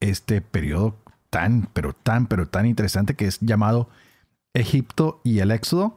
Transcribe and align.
este 0.00 0.40
periodo 0.40 0.96
tan, 1.30 1.68
pero 1.72 1.92
tan, 1.92 2.26
pero 2.26 2.46
tan 2.48 2.66
interesante 2.66 3.14
que 3.14 3.26
es 3.26 3.40
llamado 3.40 3.88
Egipto 4.54 5.20
y 5.24 5.40
el 5.40 5.50
Éxodo. 5.50 5.96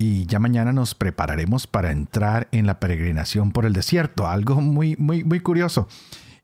Y 0.00 0.26
ya 0.26 0.38
mañana 0.38 0.72
nos 0.72 0.94
prepararemos 0.94 1.66
para 1.66 1.90
entrar 1.90 2.48
en 2.52 2.66
la 2.66 2.78
peregrinación 2.78 3.50
por 3.50 3.66
el 3.66 3.72
desierto, 3.72 4.28
algo 4.28 4.60
muy, 4.60 4.96
muy, 4.96 5.24
muy 5.24 5.40
curioso. 5.40 5.88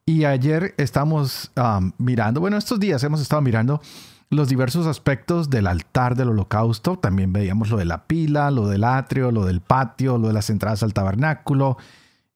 Y 0.07 0.25
ayer 0.25 0.75
estamos 0.77 1.51
um, 1.57 1.93
mirando, 1.99 2.41
bueno, 2.41 2.57
estos 2.57 2.79
días 2.79 3.03
hemos 3.05 3.21
estado 3.21 3.41
mirando 3.43 3.81
los 4.29 4.49
diversos 4.49 4.87
aspectos 4.87 5.51
del 5.51 5.67
altar 5.67 6.17
del 6.17 6.31
holocausto. 6.31 6.99
También 6.99 7.33
veíamos 7.33 7.71
lo 7.71 7.77
de 7.77 7.85
la 7.85 8.07
pila, 8.07 8.51
lo 8.51 8.69
del 8.69 8.85
atrio, 8.85 9.31
lo 9.31 9.45
del 9.45 9.61
patio, 9.61 10.19
lo 10.19 10.29
de 10.29 10.35
las 10.35 10.51
entradas 10.51 10.83
al 10.83 10.93
tabernáculo 10.93 11.79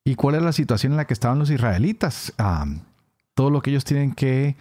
y 0.04 0.14
cuál 0.14 0.36
es 0.36 0.42
la 0.42 0.52
situación 0.52 0.92
en 0.92 0.96
la 0.96 1.06
que 1.06 1.14
estaban 1.14 1.38
los 1.38 1.50
israelitas. 1.50 2.32
Um, 2.38 2.80
todo 3.38 3.50
lo 3.50 3.62
que 3.62 3.70
ellos 3.70 3.84
tienen 3.84 4.14
que 4.14 4.56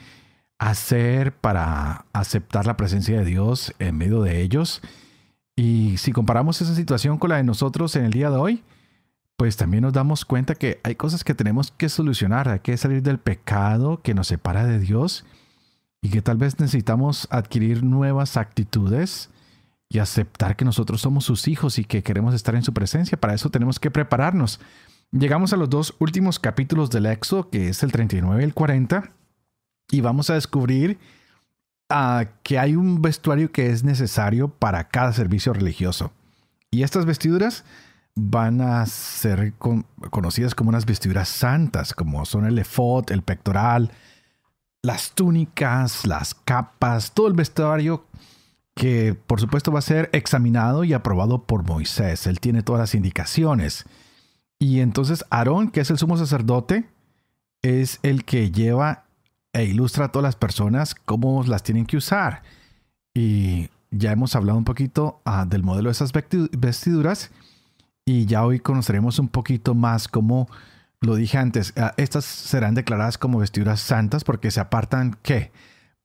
hacer 0.60 1.34
para 1.34 2.06
aceptar 2.14 2.68
la 2.68 2.78
presencia 2.78 3.18
de 3.18 3.26
Dios 3.26 3.74
en 3.80 3.98
medio 3.98 4.22
de 4.22 4.40
ellos. 4.44 4.84
Y 5.56 5.98
si 5.98 6.12
comparamos 6.12 6.62
esa 6.62 6.76
situación 6.76 7.18
con 7.18 7.32
la 7.32 7.38
de 7.38 7.44
nosotros 7.44 7.96
en 7.96 8.06
el 8.06 8.12
día 8.12 8.30
de 8.30 8.38
hoy, 8.38 8.64
pues 9.36 9.58
también 9.58 9.82
nos 9.82 9.94
damos 9.94 10.26
cuenta 10.26 10.54
que 10.54 10.80
hay 10.84 10.94
cosas 10.94 11.24
que 11.24 11.34
tenemos 11.34 11.72
que 11.72 11.90
solucionar, 11.90 12.50
hay 12.50 12.60
que 12.60 12.78
salir 12.78 13.02
del 13.02 13.18
pecado 13.18 14.04
que 14.04 14.14
nos 14.14 14.28
separa 14.28 14.68
de 14.68 14.78
Dios 14.78 15.26
y 16.00 16.12
que 16.12 16.22
tal 16.22 16.38
vez 16.38 16.60
necesitamos 16.60 17.28
adquirir 17.32 17.84
nuevas 17.84 18.38
actitudes 18.38 19.32
y 19.90 19.98
aceptar 19.98 20.56
que 20.56 20.66
nosotros 20.66 21.02
somos 21.02 21.26
sus 21.26 21.48
hijos 21.48 21.80
y 21.80 21.84
que 21.84 22.04
queremos 22.04 22.36
estar 22.36 22.54
en 22.54 22.62
su 22.62 22.76
presencia. 22.76 23.20
Para 23.20 23.34
eso 23.34 23.50
tenemos 23.50 23.80
que 23.80 23.90
prepararnos. 23.90 24.60
Llegamos 25.12 25.54
a 25.54 25.58
los 25.58 25.70
dos 25.70 25.96
últimos 26.00 26.40
capítulos 26.40 26.90
del 26.90 27.06
Éxodo, 27.06 27.50
que 27.50 27.70
es 27.70 27.82
el 27.84 27.92
39 27.92 28.42
y 28.42 28.44
el 28.44 28.54
40, 28.54 29.12
y 29.90 30.02
vamos 30.02 30.30
a 30.30 30.34
descubrir 30.34 31.00
uh, 31.90 32.26
que 32.44 32.60
hay 32.60 32.76
un 32.76 33.02
vestuario 33.02 33.52
que 33.52 33.70
es 33.72 33.84
necesario 33.84 34.50
para 34.50 34.90
cada 34.90 35.14
servicio 35.14 35.54
religioso. 35.54 36.12
Y 36.72 36.84
estas 36.84 37.06
vestiduras 37.06 37.64
van 38.16 38.62
a 38.62 38.86
ser 38.86 39.54
con, 39.54 39.86
conocidas 40.10 40.56
como 40.56 40.70
unas 40.70 40.86
vestiduras 40.86 41.30
santas, 41.30 41.94
como 41.94 42.26
son 42.26 42.46
el 42.46 42.60
efod, 42.60 43.12
el 43.12 43.22
pectoral, 43.22 43.92
las 44.82 45.12
túnicas, 45.12 46.06
las 46.06 46.34
capas, 46.34 47.14
todo 47.14 47.28
el 47.28 47.34
vestuario 47.34 48.06
que 48.76 49.16
por 49.26 49.40
supuesto 49.40 49.72
va 49.72 49.80
a 49.80 49.84
ser 49.84 50.10
examinado 50.14 50.84
y 50.84 50.94
aprobado 50.94 51.44
por 51.44 51.64
Moisés. 51.64 52.28
Él 52.28 52.40
tiene 52.40 52.62
todas 52.62 52.80
las 52.80 52.96
indicaciones. 52.96 53.86
Y 54.60 54.80
entonces 54.80 55.26
Aarón, 55.30 55.70
que 55.70 55.82
es 55.82 55.92
el 55.92 55.98
sumo 55.98 56.18
sacerdote, 56.18 56.90
es 57.62 58.00
el 58.04 58.26
que 58.26 58.52
lleva 58.52 59.06
e 59.54 59.66
ilustra 59.66 60.06
a 60.06 60.12
todas 60.12 60.24
las 60.24 60.36
personas 60.36 60.96
cómo 60.96 61.44
las 61.44 61.64
tienen 61.64 61.86
que 61.86 61.98
usar. 61.98 62.44
Y 63.14 63.70
ya 63.92 64.12
hemos 64.12 64.36
hablado 64.36 64.58
un 64.58 64.66
poquito 64.66 65.22
ah, 65.26 65.46
del 65.46 65.64
modelo 65.64 65.90
de 65.90 65.94
esas 65.94 66.12
vestiduras 66.12 67.32
y 68.06 68.26
ya 68.26 68.46
hoy 68.46 68.60
conoceremos 68.60 69.20
un 69.20 69.28
poquito 69.28 69.76
más 69.76 70.08
cómo 70.08 70.48
lo 71.00 71.16
dije 71.16 71.38
antes, 71.38 71.74
ah, 71.78 71.94
estas 71.98 72.26
serán 72.26 72.76
declaradas 72.76 73.18
como 73.18 73.40
vestiduras 73.40 73.80
santas 73.80 74.24
porque 74.24 74.52
se 74.52 74.60
apartan 74.60 75.18
¿qué? 75.22 75.52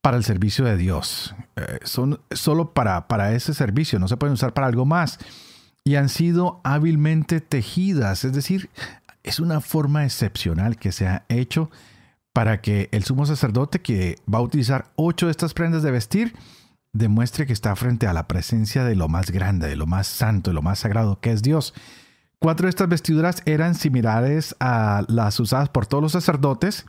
Para 0.00 0.16
el 0.16 0.24
servicio 0.24 0.64
de 0.64 0.76
Dios. 0.76 1.34
Eh, 1.56 1.78
son 1.84 2.20
solo 2.30 2.72
para, 2.72 3.08
para 3.08 3.32
ese 3.34 3.54
servicio, 3.54 3.98
no 3.98 4.08
se 4.08 4.16
pueden 4.16 4.34
usar 4.34 4.52
para 4.52 4.66
algo 4.66 4.84
más 4.84 5.18
y 5.84 5.96
han 5.96 6.08
sido 6.08 6.60
hábilmente 6.64 7.40
tejidas, 7.40 8.24
es 8.24 8.32
decir, 8.32 8.70
es 9.22 9.40
una 9.40 9.60
forma 9.60 10.04
excepcional 10.04 10.76
que 10.76 10.92
se 10.92 11.06
ha 11.06 11.24
hecho 11.28 11.70
para 12.32 12.60
que 12.60 12.88
el 12.92 13.04
sumo 13.04 13.26
sacerdote 13.26 13.80
que 13.80 14.16
va 14.32 14.38
a 14.38 14.42
utilizar 14.42 14.92
ocho 14.96 15.26
de 15.26 15.32
estas 15.32 15.54
prendas 15.54 15.82
de 15.82 15.90
vestir 15.90 16.34
demuestre 16.92 17.46
que 17.46 17.52
está 17.52 17.74
frente 17.76 18.06
a 18.06 18.12
la 18.12 18.28
presencia 18.28 18.84
de 18.84 18.94
lo 18.94 19.08
más 19.08 19.30
grande, 19.30 19.68
de 19.68 19.76
lo 19.76 19.86
más 19.86 20.06
santo, 20.06 20.50
de 20.50 20.54
lo 20.54 20.62
más 20.62 20.80
sagrado 20.80 21.20
que 21.20 21.32
es 21.32 21.42
Dios. 21.42 21.74
Cuatro 22.38 22.66
de 22.66 22.70
estas 22.70 22.88
vestiduras 22.88 23.42
eran 23.46 23.74
similares 23.74 24.56
a 24.60 25.04
las 25.08 25.38
usadas 25.40 25.68
por 25.68 25.86
todos 25.86 26.02
los 26.02 26.12
sacerdotes 26.12 26.86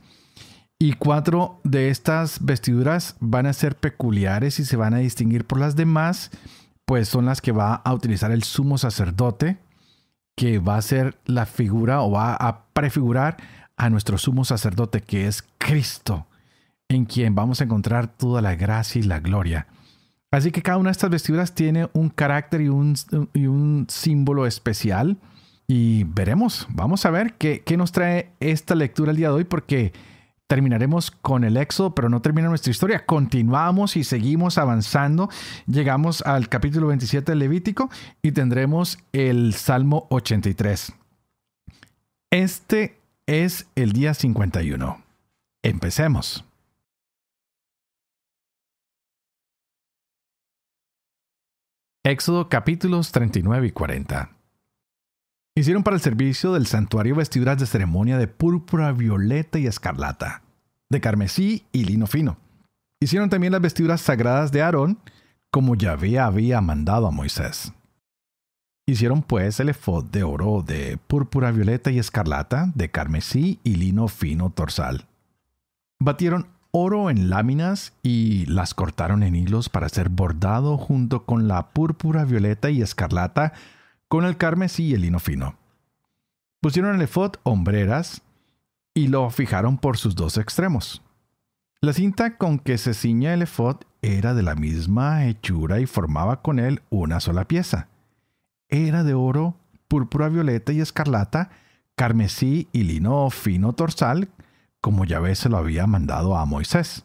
y 0.78 0.94
cuatro 0.94 1.60
de 1.62 1.88
estas 1.88 2.44
vestiduras 2.44 3.16
van 3.20 3.46
a 3.46 3.52
ser 3.52 3.76
peculiares 3.76 4.58
y 4.58 4.64
se 4.64 4.76
van 4.76 4.94
a 4.94 4.98
distinguir 4.98 5.46
por 5.46 5.60
las 5.60 5.76
demás 5.76 6.30
pues 6.84 7.08
son 7.08 7.26
las 7.26 7.40
que 7.40 7.52
va 7.52 7.74
a 7.74 7.94
utilizar 7.94 8.30
el 8.30 8.42
sumo 8.42 8.78
sacerdote, 8.78 9.58
que 10.36 10.58
va 10.58 10.76
a 10.76 10.82
ser 10.82 11.18
la 11.24 11.46
figura 11.46 12.02
o 12.02 12.10
va 12.10 12.34
a 12.34 12.64
prefigurar 12.72 13.36
a 13.76 13.90
nuestro 13.90 14.18
sumo 14.18 14.44
sacerdote, 14.44 15.00
que 15.00 15.26
es 15.26 15.44
Cristo, 15.58 16.26
en 16.88 17.04
quien 17.04 17.34
vamos 17.34 17.60
a 17.60 17.64
encontrar 17.64 18.08
toda 18.08 18.42
la 18.42 18.54
gracia 18.54 19.00
y 19.00 19.04
la 19.04 19.20
gloria. 19.20 19.66
Así 20.30 20.50
que 20.50 20.62
cada 20.62 20.78
una 20.78 20.88
de 20.88 20.92
estas 20.92 21.10
vestiduras 21.10 21.54
tiene 21.54 21.88
un 21.92 22.08
carácter 22.08 22.60
y 22.60 22.68
un, 22.68 23.86
símbolo 23.88 24.46
especial. 24.46 25.16
Y 25.66 26.04
veremos, 26.04 26.66
vamos 26.70 27.06
a 27.06 27.10
ver 27.10 27.34
qué, 27.34 27.62
qué 27.64 27.76
nos 27.76 27.92
trae 27.92 28.32
esta 28.40 28.74
lectura 28.74 29.12
el 29.12 29.16
día 29.16 29.28
de 29.28 29.34
hoy, 29.34 29.44
porque 29.44 29.92
terminaremos 30.46 31.10
con 31.10 31.44
el 31.44 31.56
éxodo, 31.56 31.94
pero 31.94 32.08
no 32.08 32.22
termina 32.22 32.48
nuestra 32.48 32.70
historia. 32.70 33.06
Continuamos 33.06 33.96
y 33.96 34.04
seguimos 34.04 34.58
avanzando. 34.58 35.28
Llegamos 35.66 36.22
al 36.22 36.48
capítulo 36.48 36.88
27 36.88 37.32
del 37.32 37.38
Levítico 37.40 37.90
y 38.22 38.32
tendremos 38.32 38.98
el 39.12 39.54
Salmo 39.54 40.06
83. 40.10 40.92
Este 42.30 43.00
es 43.26 43.66
el 43.74 43.92
día 43.92 44.14
51. 44.14 45.02
Empecemos. 45.62 46.44
Éxodo 52.06 52.50
capítulos 52.50 53.12
39 53.12 53.68
y 53.68 53.70
40. 53.70 54.33
Hicieron 55.56 55.84
para 55.84 55.94
el 55.94 56.02
servicio 56.02 56.52
del 56.52 56.66
santuario 56.66 57.14
vestiduras 57.14 57.58
de 57.58 57.66
ceremonia 57.66 58.18
de 58.18 58.26
púrpura, 58.26 58.90
violeta 58.90 59.60
y 59.60 59.68
escarlata, 59.68 60.42
de 60.90 61.00
carmesí 61.00 61.64
y 61.70 61.84
lino 61.84 62.08
fino. 62.08 62.38
Hicieron 63.00 63.30
también 63.30 63.52
las 63.52 63.62
vestiduras 63.62 64.00
sagradas 64.00 64.50
de 64.50 64.62
Aarón, 64.62 64.98
como 65.52 65.76
Yahvé 65.76 66.18
había 66.18 66.60
mandado 66.60 67.06
a 67.06 67.12
Moisés. 67.12 67.72
Hicieron 68.84 69.22
pues 69.22 69.60
el 69.60 69.68
efod 69.68 70.06
de 70.06 70.24
oro 70.24 70.64
de 70.66 70.98
púrpura, 71.06 71.52
violeta 71.52 71.92
y 71.92 72.00
escarlata, 72.00 72.72
de 72.74 72.90
carmesí 72.90 73.60
y 73.62 73.76
lino 73.76 74.08
fino 74.08 74.50
torsal. 74.50 75.06
Batieron 76.00 76.48
oro 76.72 77.10
en 77.10 77.30
láminas 77.30 77.92
y 78.02 78.44
las 78.46 78.74
cortaron 78.74 79.22
en 79.22 79.36
hilos 79.36 79.68
para 79.68 79.88
ser 79.88 80.08
bordado 80.08 80.76
junto 80.78 81.24
con 81.24 81.46
la 81.46 81.70
púrpura, 81.70 82.24
violeta 82.24 82.70
y 82.70 82.82
escarlata 82.82 83.52
con 84.14 84.26
el 84.26 84.36
carmesí 84.36 84.84
y 84.84 84.94
el 84.94 85.00
lino 85.00 85.18
fino. 85.18 85.56
Pusieron 86.60 86.94
el 86.94 87.02
efod 87.02 87.32
hombreras 87.42 88.22
y 88.94 89.08
lo 89.08 89.28
fijaron 89.28 89.76
por 89.76 89.96
sus 89.96 90.14
dos 90.14 90.38
extremos. 90.38 91.02
La 91.80 91.92
cinta 91.92 92.36
con 92.36 92.60
que 92.60 92.78
se 92.78 92.94
ciña 92.94 93.34
el 93.34 93.42
efod 93.42 93.78
era 94.02 94.32
de 94.32 94.44
la 94.44 94.54
misma 94.54 95.26
hechura 95.26 95.80
y 95.80 95.86
formaba 95.86 96.42
con 96.42 96.60
él 96.60 96.80
una 96.90 97.18
sola 97.18 97.48
pieza. 97.48 97.88
Era 98.68 99.02
de 99.02 99.14
oro, 99.14 99.56
púrpura 99.88 100.28
violeta 100.28 100.72
y 100.72 100.80
escarlata, 100.80 101.50
carmesí 101.96 102.68
y 102.70 102.84
lino 102.84 103.28
fino 103.30 103.72
torsal, 103.72 104.28
como 104.80 105.04
Yahvé 105.04 105.34
se 105.34 105.48
lo 105.48 105.56
había 105.56 105.88
mandado 105.88 106.36
a 106.36 106.44
Moisés. 106.44 107.04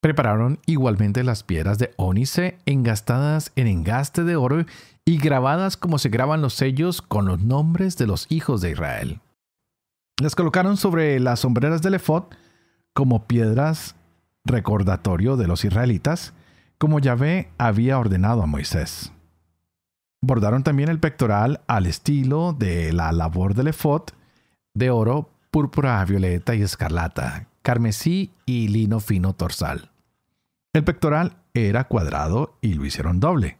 Prepararon 0.00 0.60
igualmente 0.66 1.24
las 1.24 1.42
piedras 1.42 1.78
de 1.78 1.92
ónice 1.96 2.56
engastadas 2.66 3.50
en 3.56 3.66
engaste 3.66 4.22
de 4.22 4.36
oro 4.36 4.64
y 5.08 5.18
grabadas 5.18 5.76
como 5.76 5.98
se 5.98 6.08
graban 6.08 6.42
los 6.42 6.54
sellos 6.54 7.00
con 7.00 7.26
los 7.26 7.40
nombres 7.40 7.96
de 7.96 8.08
los 8.08 8.26
hijos 8.28 8.60
de 8.60 8.72
Israel. 8.72 9.20
Las 10.20 10.34
colocaron 10.34 10.76
sobre 10.76 11.20
las 11.20 11.40
sombreras 11.40 11.80
del 11.80 11.94
efod 11.94 12.24
como 12.92 13.26
piedras 13.26 13.94
recordatorio 14.44 15.36
de 15.36 15.46
los 15.46 15.64
israelitas, 15.64 16.34
como 16.78 16.98
Yahvé 16.98 17.50
había 17.56 17.98
ordenado 17.98 18.42
a 18.42 18.46
Moisés. 18.46 19.12
Bordaron 20.22 20.62
también 20.62 20.88
el 20.88 20.98
pectoral 20.98 21.60
al 21.66 21.86
estilo 21.86 22.52
de 22.52 22.92
la 22.92 23.12
labor 23.12 23.54
del 23.54 23.68
efod, 23.68 24.02
de 24.74 24.90
oro, 24.90 25.30
púrpura, 25.50 26.04
violeta 26.04 26.54
y 26.54 26.62
escarlata, 26.62 27.46
carmesí 27.62 28.32
y 28.44 28.68
lino 28.68 29.00
fino 29.00 29.34
torsal. 29.34 29.90
El 30.72 30.84
pectoral 30.84 31.36
era 31.54 31.84
cuadrado 31.84 32.58
y 32.60 32.74
lo 32.74 32.84
hicieron 32.84 33.20
doble. 33.20 33.56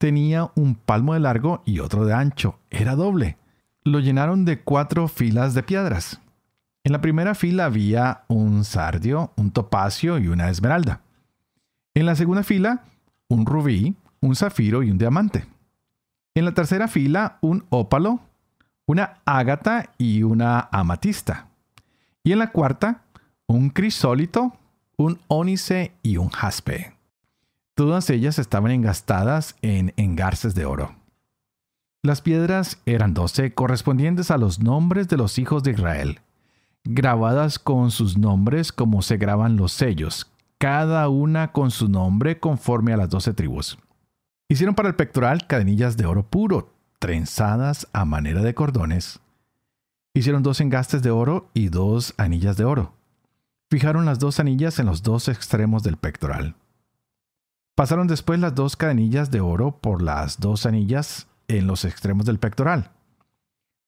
Tenía 0.00 0.50
un 0.54 0.76
palmo 0.76 1.12
de 1.12 1.20
largo 1.20 1.62
y 1.66 1.80
otro 1.80 2.06
de 2.06 2.14
ancho. 2.14 2.58
Era 2.70 2.96
doble. 2.96 3.36
Lo 3.84 4.00
llenaron 4.00 4.46
de 4.46 4.62
cuatro 4.62 5.08
filas 5.08 5.52
de 5.52 5.62
piedras. 5.62 6.22
En 6.84 6.92
la 6.92 7.02
primera 7.02 7.34
fila 7.34 7.66
había 7.66 8.22
un 8.26 8.64
sardio, 8.64 9.30
un 9.36 9.50
topacio 9.50 10.16
y 10.16 10.28
una 10.28 10.48
esmeralda. 10.48 11.02
En 11.92 12.06
la 12.06 12.14
segunda 12.14 12.42
fila, 12.42 12.84
un 13.28 13.44
rubí, 13.44 13.94
un 14.22 14.34
zafiro 14.36 14.82
y 14.82 14.90
un 14.90 14.96
diamante. 14.96 15.44
En 16.34 16.46
la 16.46 16.54
tercera 16.54 16.88
fila, 16.88 17.36
un 17.42 17.66
ópalo, 17.68 18.20
una 18.86 19.18
ágata 19.26 19.90
y 19.98 20.22
una 20.22 20.70
amatista. 20.72 21.48
Y 22.24 22.32
en 22.32 22.38
la 22.38 22.52
cuarta, 22.52 23.02
un 23.46 23.68
crisólito, 23.68 24.54
un 24.96 25.20
ónice 25.28 25.92
y 26.02 26.16
un 26.16 26.30
jaspe. 26.30 26.94
Todas 27.80 28.10
ellas 28.10 28.38
estaban 28.38 28.72
engastadas 28.72 29.56
en 29.62 29.94
engarces 29.96 30.54
de 30.54 30.66
oro. 30.66 30.96
Las 32.02 32.20
piedras 32.20 32.78
eran 32.84 33.14
doce 33.14 33.54
correspondientes 33.54 34.30
a 34.30 34.36
los 34.36 34.60
nombres 34.60 35.08
de 35.08 35.16
los 35.16 35.38
hijos 35.38 35.62
de 35.62 35.70
Israel, 35.70 36.20
grabadas 36.84 37.58
con 37.58 37.90
sus 37.90 38.18
nombres 38.18 38.70
como 38.70 39.00
se 39.00 39.16
graban 39.16 39.56
los 39.56 39.72
sellos, 39.72 40.30
cada 40.58 41.08
una 41.08 41.52
con 41.52 41.70
su 41.70 41.88
nombre 41.88 42.38
conforme 42.38 42.92
a 42.92 42.98
las 42.98 43.08
doce 43.08 43.32
tribus. 43.32 43.78
Hicieron 44.50 44.74
para 44.74 44.90
el 44.90 44.94
pectoral 44.94 45.46
cadenillas 45.46 45.96
de 45.96 46.04
oro 46.04 46.22
puro, 46.22 46.74
trenzadas 46.98 47.88
a 47.94 48.04
manera 48.04 48.42
de 48.42 48.54
cordones. 48.54 49.20
Hicieron 50.12 50.42
dos 50.42 50.60
engastes 50.60 51.02
de 51.02 51.12
oro 51.12 51.48
y 51.54 51.70
dos 51.70 52.12
anillas 52.18 52.58
de 52.58 52.64
oro. 52.64 52.92
Fijaron 53.70 54.04
las 54.04 54.18
dos 54.18 54.38
anillas 54.38 54.78
en 54.80 54.84
los 54.84 55.02
dos 55.02 55.28
extremos 55.28 55.82
del 55.82 55.96
pectoral. 55.96 56.56
Pasaron 57.74 58.06
después 58.06 58.40
las 58.40 58.54
dos 58.54 58.76
cadenillas 58.76 59.30
de 59.30 59.40
oro 59.40 59.78
por 59.80 60.02
las 60.02 60.38
dos 60.40 60.66
anillas 60.66 61.28
en 61.48 61.66
los 61.66 61.84
extremos 61.84 62.26
del 62.26 62.38
pectoral. 62.38 62.90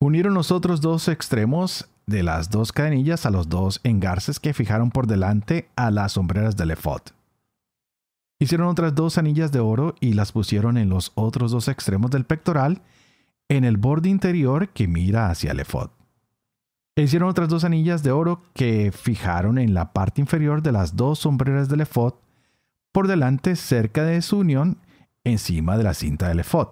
Unieron 0.00 0.34
los 0.34 0.50
otros 0.50 0.80
dos 0.80 1.08
extremos 1.08 1.88
de 2.06 2.22
las 2.22 2.50
dos 2.50 2.72
cadenillas 2.72 3.26
a 3.26 3.30
los 3.30 3.48
dos 3.48 3.80
engarces 3.84 4.40
que 4.40 4.54
fijaron 4.54 4.90
por 4.90 5.06
delante 5.06 5.68
a 5.76 5.90
las 5.90 6.12
sombreras 6.12 6.56
del 6.56 6.72
efod. 6.72 7.02
Hicieron 8.40 8.66
otras 8.66 8.94
dos 8.94 9.18
anillas 9.18 9.52
de 9.52 9.60
oro 9.60 9.94
y 10.00 10.14
las 10.14 10.32
pusieron 10.32 10.76
en 10.76 10.88
los 10.88 11.12
otros 11.14 11.52
dos 11.52 11.68
extremos 11.68 12.10
del 12.10 12.24
pectoral, 12.24 12.82
en 13.48 13.64
el 13.64 13.76
borde 13.76 14.08
interior 14.08 14.70
que 14.70 14.88
mira 14.88 15.30
hacia 15.30 15.52
el 15.52 15.60
efod. 15.60 15.90
E 16.96 17.02
hicieron 17.02 17.28
otras 17.28 17.48
dos 17.48 17.62
anillas 17.62 18.02
de 18.02 18.10
oro 18.10 18.42
que 18.54 18.90
fijaron 18.90 19.58
en 19.58 19.74
la 19.74 19.92
parte 19.92 20.20
inferior 20.20 20.62
de 20.62 20.72
las 20.72 20.96
dos 20.96 21.20
sombreras 21.20 21.68
del 21.68 21.82
efod, 21.82 22.14
por 22.92 23.08
delante 23.08 23.56
cerca 23.56 24.04
de 24.04 24.22
su 24.22 24.38
unión, 24.38 24.78
encima 25.24 25.76
de 25.76 25.84
la 25.84 25.94
cinta 25.94 26.28
del 26.28 26.40
efod. 26.40 26.68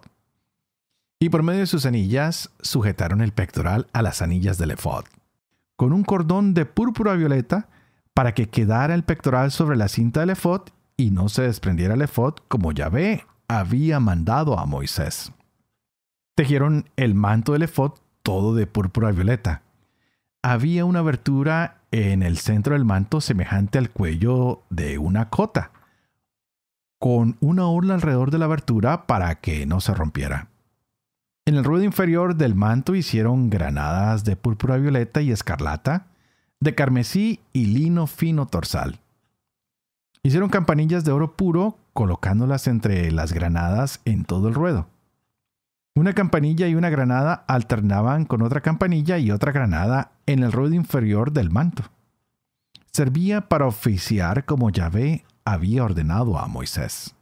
Y 1.18 1.28
por 1.28 1.42
medio 1.42 1.60
de 1.60 1.66
sus 1.66 1.86
anillas 1.86 2.50
sujetaron 2.60 3.20
el 3.20 3.32
pectoral 3.32 3.86
a 3.92 4.02
las 4.02 4.22
anillas 4.22 4.58
del 4.58 4.70
efod, 4.70 5.04
con 5.76 5.92
un 5.92 6.04
cordón 6.04 6.54
de 6.54 6.66
púrpura 6.66 7.14
violeta 7.14 7.68
para 8.14 8.34
que 8.34 8.48
quedara 8.48 8.94
el 8.94 9.04
pectoral 9.04 9.50
sobre 9.50 9.76
la 9.76 9.88
cinta 9.88 10.20
del 10.20 10.30
efod 10.30 10.62
y 10.96 11.10
no 11.10 11.28
se 11.28 11.42
desprendiera 11.42 11.94
el 11.94 12.02
efod 12.02 12.34
como 12.48 12.72
Yahvé 12.72 13.24
había 13.48 14.00
mandado 14.00 14.58
a 14.58 14.66
Moisés. 14.66 15.32
Tejieron 16.34 16.88
el 16.96 17.14
manto 17.14 17.52
del 17.52 17.62
efod 17.62 17.92
todo 18.22 18.54
de 18.54 18.66
púrpura 18.66 19.10
violeta. 19.10 19.62
Había 20.42 20.84
una 20.84 21.00
abertura 21.00 21.80
en 21.90 22.22
el 22.22 22.38
centro 22.38 22.74
del 22.74 22.84
manto 22.84 23.20
semejante 23.20 23.78
al 23.78 23.90
cuello 23.90 24.62
de 24.70 24.98
una 24.98 25.28
cota, 25.28 25.72
con 27.00 27.38
una 27.40 27.66
orla 27.66 27.94
alrededor 27.94 28.30
de 28.30 28.38
la 28.38 28.44
abertura 28.44 29.06
para 29.06 29.36
que 29.36 29.64
no 29.64 29.80
se 29.80 29.94
rompiera. 29.94 30.48
En 31.46 31.56
el 31.56 31.64
ruedo 31.64 31.82
inferior 31.82 32.36
del 32.36 32.54
manto 32.54 32.94
hicieron 32.94 33.48
granadas 33.48 34.22
de 34.22 34.36
púrpura 34.36 34.76
violeta 34.76 35.22
y 35.22 35.32
escarlata, 35.32 36.08
de 36.60 36.74
carmesí 36.74 37.40
y 37.54 37.64
lino 37.64 38.06
fino 38.06 38.46
torsal. 38.46 39.00
Hicieron 40.22 40.50
campanillas 40.50 41.02
de 41.04 41.12
oro 41.12 41.36
puro 41.36 41.78
colocándolas 41.94 42.66
entre 42.66 43.10
las 43.10 43.32
granadas 43.32 44.02
en 44.04 44.26
todo 44.26 44.48
el 44.48 44.54
ruedo. 44.54 44.86
Una 45.94 46.12
campanilla 46.12 46.68
y 46.68 46.74
una 46.74 46.90
granada 46.90 47.44
alternaban 47.48 48.26
con 48.26 48.42
otra 48.42 48.60
campanilla 48.60 49.16
y 49.16 49.30
otra 49.30 49.52
granada 49.52 50.12
en 50.26 50.42
el 50.42 50.52
ruedo 50.52 50.74
inferior 50.74 51.32
del 51.32 51.50
manto. 51.50 51.84
Servía 52.92 53.48
para 53.48 53.66
oficiar 53.66 54.44
como 54.44 54.68
Yahvé 54.68 55.24
había 55.44 55.84
ordenado 55.84 56.38
a 56.38 56.46
Moisés. 56.46 57.14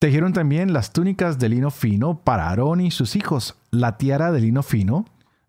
Tejieron 0.00 0.32
también 0.32 0.72
las 0.72 0.92
túnicas 0.92 1.38
de 1.38 1.48
lino 1.48 1.70
fino 1.70 2.18
para 2.18 2.48
Aarón 2.48 2.80
y 2.80 2.90
sus 2.90 3.14
hijos, 3.14 3.56
la 3.70 3.98
tiara 3.98 4.32
de 4.32 4.40
lino 4.40 4.62
fino, 4.62 5.04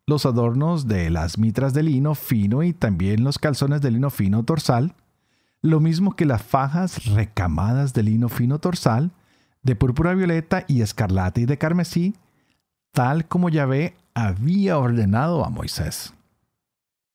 los 0.06 0.25
adornos 0.25 0.88
de 0.88 1.10
las 1.10 1.38
mitras 1.38 1.74
de 1.74 1.84
lino 1.84 2.14
fino 2.14 2.62
y 2.62 2.74
también 2.74 3.24
los 3.24 3.40
calzones 3.40 3.81
de 3.81 3.92
lino 3.92 4.10
fino 4.10 4.44
dorsal, 4.44 4.94
lo 5.62 5.80
mismo 5.80 6.16
que 6.16 6.25
las 6.25 6.44
fajas 6.44 7.06
recamadas 7.06 7.94
de 7.94 8.04
lino 8.04 8.30
fino 8.30 8.60
torsal, 8.60 9.12
de 9.64 9.75
púrpura 9.75 10.14
violeta 10.14 10.66
y 10.68 10.81
escarlata 10.81 11.40
y 11.40 11.46
de 11.46 11.58
carmesí, 11.58 12.16
tal 12.92 13.28
como 13.28 13.50
Yahvé 13.50 13.96
había 14.14 14.78
ordenado 14.78 15.46
a 15.46 15.50
Moisés. 15.50 16.14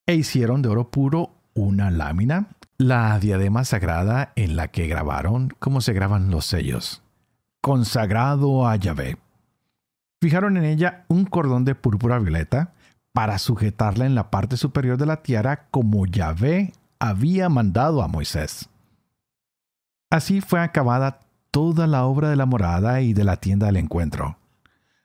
E 0.06 0.14
hicieron 0.14 0.62
de 0.62 0.70
oro 0.70 0.90
puro 0.90 1.31
una 1.55 1.90
lámina, 1.90 2.49
la 2.80 3.19
diadema 3.19 3.64
sagrada 3.64 4.32
en 4.36 4.54
la 4.54 4.69
que 4.69 4.86
grabaron 4.86 5.52
como 5.58 5.80
se 5.80 5.92
graban 5.92 6.30
los 6.30 6.46
sellos, 6.46 7.02
consagrado 7.60 8.69
a 8.69 8.76
Yahvé. 8.76 9.19
Fijaron 10.20 10.56
en 10.56 10.64
ella 10.64 11.04
un 11.08 11.25
cordón 11.25 11.64
de 11.64 11.75
púrpura 11.75 12.20
violeta 12.20 12.72
para 13.12 13.38
sujetarla 13.38 14.06
en 14.06 14.14
la 14.14 14.30
parte 14.30 14.56
superior 14.56 14.96
de 14.96 15.06
la 15.06 15.22
tiara 15.22 15.66
como 15.72 16.06
Yahvé 16.06 16.72
había 17.00 17.48
mandado 17.48 18.00
a 18.00 18.06
Moisés. 18.06 18.69
Así 20.08 20.40
fue 20.40 20.60
acabada 20.60 21.20
toda 21.50 21.88
la 21.88 22.04
obra 22.04 22.31
de 22.31 22.36
la 22.36 22.46
morada 22.46 23.00
y 23.00 23.12
de 23.12 23.24
la 23.24 23.38
tienda 23.38 23.66
del 23.66 23.76
encuentro. 23.76 24.38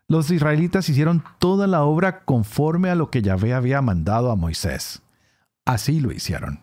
Los 0.08 0.30
israelitas 0.30 0.90
hicieron 0.90 1.24
toda 1.40 1.66
la 1.66 1.82
obra 1.84 2.24
conforme 2.24 2.92
a 2.92 2.96
lo 2.96 3.10
que 3.10 3.24
Yahvé 3.24 3.56
había 3.56 3.82
mandado 3.82 4.30
a 4.30 4.36
Moisés. 4.36 5.02
Así 5.66 6.00
lo 6.00 6.12
hicieron. 6.12 6.63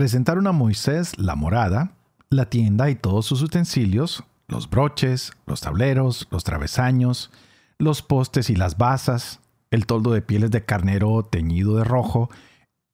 Presentaron 0.00 0.46
a 0.46 0.52
Moisés 0.52 1.18
la 1.18 1.34
morada, 1.34 1.92
la 2.30 2.46
tienda 2.46 2.88
y 2.88 2.94
todos 2.94 3.26
sus 3.26 3.42
utensilios, 3.42 4.24
los 4.48 4.70
broches, 4.70 5.34
los 5.44 5.60
tableros, 5.60 6.26
los 6.30 6.42
travesaños, 6.42 7.30
los 7.76 8.00
postes 8.00 8.48
y 8.48 8.56
las 8.56 8.78
basas, 8.78 9.40
el 9.70 9.84
toldo 9.84 10.12
de 10.12 10.22
pieles 10.22 10.50
de 10.52 10.64
carnero 10.64 11.22
teñido 11.30 11.76
de 11.76 11.84
rojo 11.84 12.30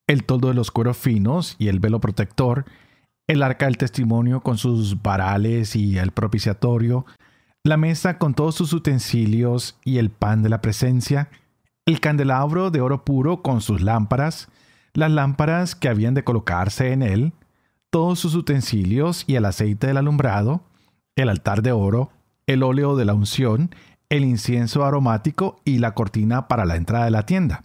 el 0.09 0.25
toldo 0.25 0.49
de 0.49 0.55
los 0.55 0.73
cueros 0.73 0.97
finos 0.97 1.55
y 1.61 1.69
el 1.69 1.79
velo 1.79 2.01
protector, 2.01 2.65
el 3.29 3.45
arca 3.45 3.67
del 3.67 3.79
testimonio 3.79 4.41
con 4.41 4.59
sus 4.59 5.01
varales 5.01 5.77
y 5.77 5.99
el 5.99 6.11
propiciatorio, 6.11 7.07
la 7.63 7.77
mesa 7.77 8.19
con 8.19 8.35
todos 8.35 8.57
sus 8.57 8.73
utensilios 8.73 9.79
y 9.85 9.99
el 9.99 10.11
pan 10.11 10.43
de 10.43 10.49
la 10.49 10.61
presencia, 10.61 11.31
el 11.87 12.01
candelabro 12.01 12.73
de 12.73 12.81
oro 12.81 13.05
puro 13.05 13.43
con 13.43 13.61
sus 13.61 13.81
lámparas, 13.81 14.49
las 14.97 15.11
lámparas 15.11 15.75
que 15.75 15.89
habían 15.89 16.15
de 16.15 16.25
colocarse 16.25 16.93
en 16.93 17.03
él, 17.03 17.33
todos 17.91 18.19
sus 18.19 18.35
utensilios 18.35 19.25
y 19.27 19.37
el 19.37 19.45
aceite 19.45 19.87
del 19.87 19.99
alumbrado, 19.99 20.63
el 21.15 21.29
altar 21.29 21.63
de 21.63 21.73
oro, 21.73 22.11
el 22.47 22.63
óleo 22.63 22.97
de 22.97 23.05
la 23.05 23.15
unción, 23.15 23.75
el 24.09 24.25
incienso 24.25 24.85
aromático 24.85 25.61
y 25.65 25.79
la 25.79 25.95
cortina 25.95 26.49
para 26.49 26.65
la 26.65 26.77
entrada 26.77 27.05
de 27.05 27.11
la 27.11 27.27
tienda 27.27 27.63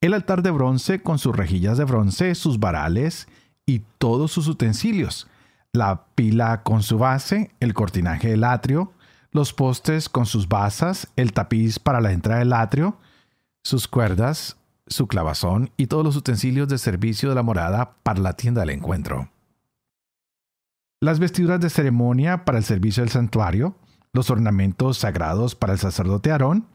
el 0.00 0.14
altar 0.14 0.42
de 0.42 0.50
bronce 0.50 1.02
con 1.02 1.18
sus 1.18 1.34
rejillas 1.34 1.78
de 1.78 1.84
bronce, 1.84 2.34
sus 2.34 2.60
varales 2.60 3.28
y 3.64 3.82
todos 3.98 4.32
sus 4.32 4.48
utensilios, 4.48 5.26
la 5.72 6.04
pila 6.14 6.62
con 6.62 6.82
su 6.82 6.98
base, 6.98 7.50
el 7.60 7.74
cortinaje 7.74 8.28
del 8.28 8.44
atrio, 8.44 8.92
los 9.32 9.52
postes 9.52 10.08
con 10.08 10.26
sus 10.26 10.48
basas, 10.48 11.08
el 11.16 11.32
tapiz 11.32 11.78
para 11.78 12.00
la 12.00 12.12
entrada 12.12 12.38
del 12.40 12.52
atrio, 12.52 12.96
sus 13.64 13.88
cuerdas, 13.88 14.56
su 14.86 15.06
clavazón 15.06 15.70
y 15.76 15.86
todos 15.86 16.04
los 16.04 16.16
utensilios 16.16 16.68
de 16.68 16.78
servicio 16.78 17.28
de 17.28 17.34
la 17.34 17.42
morada 17.42 17.96
para 18.02 18.20
la 18.20 18.34
tienda 18.34 18.60
del 18.60 18.70
encuentro. 18.70 19.30
Las 21.00 21.18
vestiduras 21.18 21.60
de 21.60 21.70
ceremonia 21.70 22.44
para 22.44 22.58
el 22.58 22.64
servicio 22.64 23.02
del 23.02 23.10
santuario, 23.10 23.76
los 24.12 24.30
ornamentos 24.30 24.98
sagrados 24.98 25.54
para 25.54 25.74
el 25.74 25.78
sacerdote 25.78 26.30
Aarón, 26.30 26.66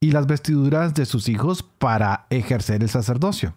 y 0.00 0.10
las 0.12 0.26
vestiduras 0.26 0.94
de 0.94 1.06
sus 1.06 1.28
hijos 1.28 1.62
para 1.62 2.26
ejercer 2.30 2.82
el 2.82 2.88
sacerdocio. 2.88 3.54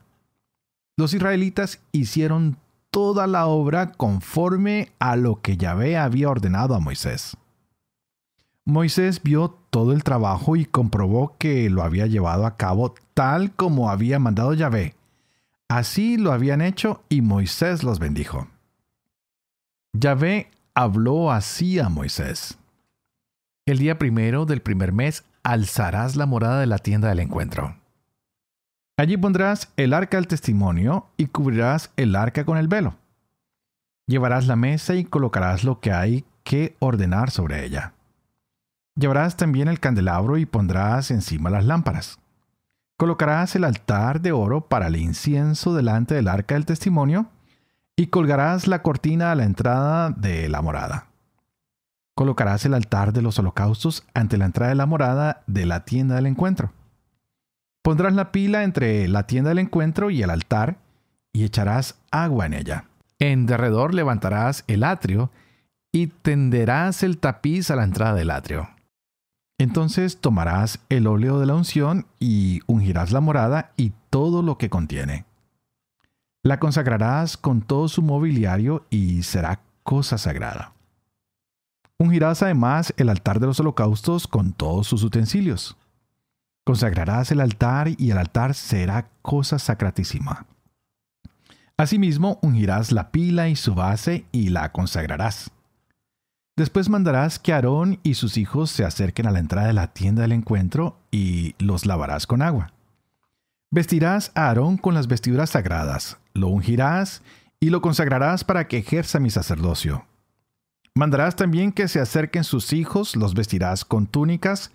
Los 0.98 1.14
israelitas 1.14 1.80
hicieron 1.92 2.58
toda 2.92 3.28
la 3.28 3.48
obra 3.48 3.92
conforme 3.92 4.92
a 5.00 5.16
lo 5.16 5.42
que 5.42 5.58
Yahvé 5.58 5.98
había 5.98 6.30
ordenado 6.30 6.76
a 6.76 6.80
Moisés. 6.80 7.38
Moisés 8.66 9.22
vio 9.24 9.58
todo 9.70 9.94
el 9.94 10.04
trabajo 10.04 10.56
y 10.56 10.66
comprobó 10.66 11.36
que 11.38 11.70
lo 11.70 11.84
había 11.84 12.08
llevado 12.08 12.46
a 12.46 12.58
cabo 12.58 12.96
tal 13.20 13.52
como 13.52 13.90
había 13.90 14.18
mandado 14.18 14.54
Yahvé. 14.54 14.96
Así 15.68 16.16
lo 16.16 16.32
habían 16.32 16.62
hecho 16.62 17.04
y 17.10 17.20
Moisés 17.20 17.84
los 17.84 18.00
bendijo. 18.00 18.48
Yahvé 19.92 20.50
habló 20.74 21.30
así 21.30 21.80
a 21.80 21.90
Moisés. 21.90 22.58
El 23.66 23.78
día 23.78 24.00
primero 24.00 24.46
del 24.46 24.62
primer 24.62 24.94
mes 24.94 25.26
alzarás 25.44 26.16
la 26.16 26.28
morada 26.28 26.62
de 26.62 26.68
la 26.68 26.78
tienda 26.78 27.10
del 27.10 27.20
encuentro. 27.20 27.76
Allí 28.98 29.18
pondrás 29.18 29.74
el 29.76 29.94
arca 29.94 30.16
del 30.16 30.28
testimonio 30.28 31.08
y 31.18 31.26
cubrirás 31.26 31.92
el 31.98 32.16
arca 32.16 32.46
con 32.46 32.58
el 32.58 32.70
velo. 32.70 32.96
Llevarás 34.08 34.48
la 34.48 34.56
mesa 34.56 34.96
y 34.96 35.04
colocarás 35.04 35.66
lo 35.66 35.82
que 35.82 35.92
hay 35.92 36.24
que 36.46 36.78
ordenar 36.80 37.32
sobre 37.32 37.66
ella. 37.66 37.92
Llevarás 38.96 39.36
también 39.36 39.68
el 39.68 39.82
candelabro 39.82 40.38
y 40.38 40.46
pondrás 40.46 41.12
encima 41.12 41.50
las 41.50 41.66
lámparas. 41.66 42.18
Colocarás 43.00 43.56
el 43.56 43.64
altar 43.64 44.20
de 44.20 44.34
oro 44.34 44.60
para 44.60 44.88
el 44.88 44.98
incienso 44.98 45.74
delante 45.74 46.16
del 46.16 46.28
arca 46.28 46.56
del 46.56 46.66
testimonio 46.66 47.28
y 47.96 48.08
colgarás 48.08 48.68
la 48.68 48.82
cortina 48.82 49.32
a 49.32 49.36
la 49.36 49.46
entrada 49.46 50.10
de 50.10 50.50
la 50.50 50.62
morada. 50.62 51.08
Colocarás 52.14 52.66
el 52.66 52.74
altar 52.74 53.14
de 53.14 53.22
los 53.22 53.40
holocaustos 53.40 54.04
ante 54.14 54.38
la 54.38 54.44
entrada 54.44 54.72
de 54.72 54.76
la 54.76 54.86
morada 54.86 55.44
de 55.48 55.66
la 55.66 55.86
tienda 55.86 56.16
del 56.16 56.26
encuentro. 56.26 56.74
Pondrás 57.84 58.12
la 58.12 58.34
pila 58.34 58.66
entre 58.66 59.08
la 59.08 59.26
tienda 59.26 59.52
del 59.52 59.60
encuentro 59.60 60.10
y 60.10 60.22
el 60.22 60.30
altar 60.30 60.76
y 61.32 61.46
echarás 61.46 62.02
agua 62.12 62.48
en 62.48 62.54
ella. 62.54 62.84
En 63.18 63.46
derredor 63.46 63.94
levantarás 63.94 64.66
el 64.68 64.84
atrio 64.84 65.32
y 65.94 66.08
tenderás 66.08 67.02
el 67.04 67.18
tapiz 67.18 67.72
a 67.72 67.78
la 67.78 67.86
entrada 67.86 68.16
del 68.16 68.32
atrio. 68.32 68.68
Entonces 69.60 70.22
tomarás 70.22 70.80
el 70.88 71.06
óleo 71.06 71.38
de 71.38 71.46
la 71.46 71.54
unción 71.54 72.08
y 72.18 72.62
ungirás 72.66 73.12
la 73.12 73.20
morada 73.20 73.74
y 73.76 73.92
todo 74.10 74.42
lo 74.42 74.58
que 74.58 74.70
contiene. 74.70 75.26
La 76.44 76.60
consagrarás 76.60 77.36
con 77.36 77.62
todo 77.62 77.90
su 77.90 78.02
mobiliario 78.02 78.86
y 78.90 79.22
será 79.24 79.60
cosa 79.84 80.18
sagrada. 80.18 80.72
Ungirás 81.98 82.42
además 82.42 82.94
el 82.96 83.10
altar 83.10 83.42
de 83.42 83.48
los 83.48 83.60
holocaustos 83.60 84.28
con 84.28 84.54
todos 84.54 84.88
sus 84.88 85.04
utensilios. 85.04 85.76
Consagrarás 86.64 87.30
el 87.32 87.42
altar 87.42 87.90
y 87.98 88.12
el 88.12 88.18
altar 88.18 88.54
será 88.54 89.10
cosa 89.22 89.60
sacratísima. 89.60 90.46
Asimismo, 91.76 92.40
ungirás 92.42 92.94
la 92.94 93.12
pila 93.12 93.50
y 93.50 93.58
su 93.58 93.76
base 93.76 94.26
y 94.32 94.50
la 94.50 94.72
consagrarás. 94.72 95.52
Después 96.60 96.90
mandarás 96.90 97.40
que 97.40 97.54
Aarón 97.54 98.02
y 98.04 98.16
sus 98.16 98.36
hijos 98.36 98.70
se 98.70 98.84
acerquen 98.84 99.26
a 99.28 99.32
la 99.32 99.40
entrada 99.40 99.68
de 99.68 99.72
la 99.72 99.94
tienda 99.94 100.24
del 100.24 100.34
encuentro 100.34 100.98
y 101.10 101.56
los 101.58 101.86
lavarás 101.86 102.28
con 102.28 102.42
agua. 102.42 102.74
Vestirás 103.72 104.34
a 104.36 104.50
Aarón 104.50 104.76
con 104.76 104.94
las 104.94 105.08
vestiduras 105.08 105.52
sagradas, 105.52 106.18
lo 106.34 106.50
ungirás 106.50 107.22
y 107.62 107.70
lo 107.70 107.82
consagrarás 107.82 108.44
para 108.44 108.68
que 108.68 108.78
ejerza 108.80 109.22
mi 109.22 109.30
sacerdocio. 109.30 110.06
Mandarás 110.96 111.38
también 111.38 111.72
que 111.72 111.88
se 111.88 112.02
acerquen 112.02 112.44
sus 112.44 112.74
hijos, 112.74 113.16
los 113.16 113.36
vestirás 113.36 113.86
con 113.86 114.06
túnicas, 114.06 114.72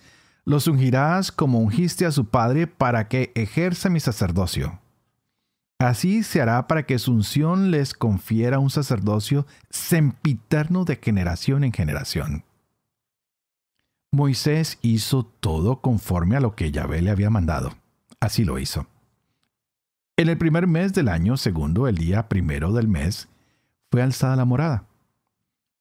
los 0.47 0.67
ungirás 0.69 1.33
como 1.33 1.59
ungiste 1.59 2.07
a 2.07 2.13
su 2.13 2.25
padre 2.25 2.67
para 2.67 3.09
que 3.09 3.31
ejerza 3.35 3.91
mi 3.91 4.01
sacerdocio. 4.01 4.81
Así 5.85 6.23
se 6.23 6.41
hará 6.41 6.67
para 6.67 6.87
que 6.87 6.99
su 6.99 7.13
unción 7.13 7.71
les 7.71 7.93
confiera 7.93 8.59
un 8.59 8.71
sacerdocio 8.71 9.47
sempiterno 9.69 10.87
de 10.87 10.97
generación 10.97 11.63
en 11.63 11.75
generación. 11.75 12.43
Moisés 14.11 14.79
hizo 14.81 15.27
todo 15.27 15.83
conforme 15.83 16.37
a 16.37 16.41
lo 16.41 16.57
que 16.57 16.73
Yahvé 16.73 17.03
le 17.03 17.11
había 17.11 17.29
mandado. 17.29 17.75
Así 18.19 18.47
lo 18.47 18.59
hizo. 18.59 18.87
En 20.17 20.31
el 20.31 20.39
primer 20.39 20.67
mes 20.67 20.95
del 20.95 21.09
año 21.09 21.37
segundo, 21.37 21.87
el 21.87 21.99
día 21.99 22.31
primero 22.31 22.73
del 22.73 22.89
mes, 22.89 23.29
fue 23.91 24.01
alzada 24.01 24.37
la 24.37 24.47
morada. 24.47 24.85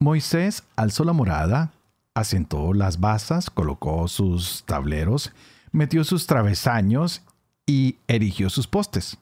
Moisés 0.01 0.65
alzó 0.75 1.05
la 1.05 1.13
morada, 1.13 1.71
asentó 2.13 2.73
las 2.73 2.99
basas, 2.99 3.49
colocó 3.49 4.09
sus 4.09 4.65
tableros, 4.65 5.31
metió 5.71 6.03
sus 6.03 6.27
travesaños 6.27 7.21
y 7.65 7.99
erigió 8.09 8.49
sus 8.49 8.67
postes. 8.67 9.17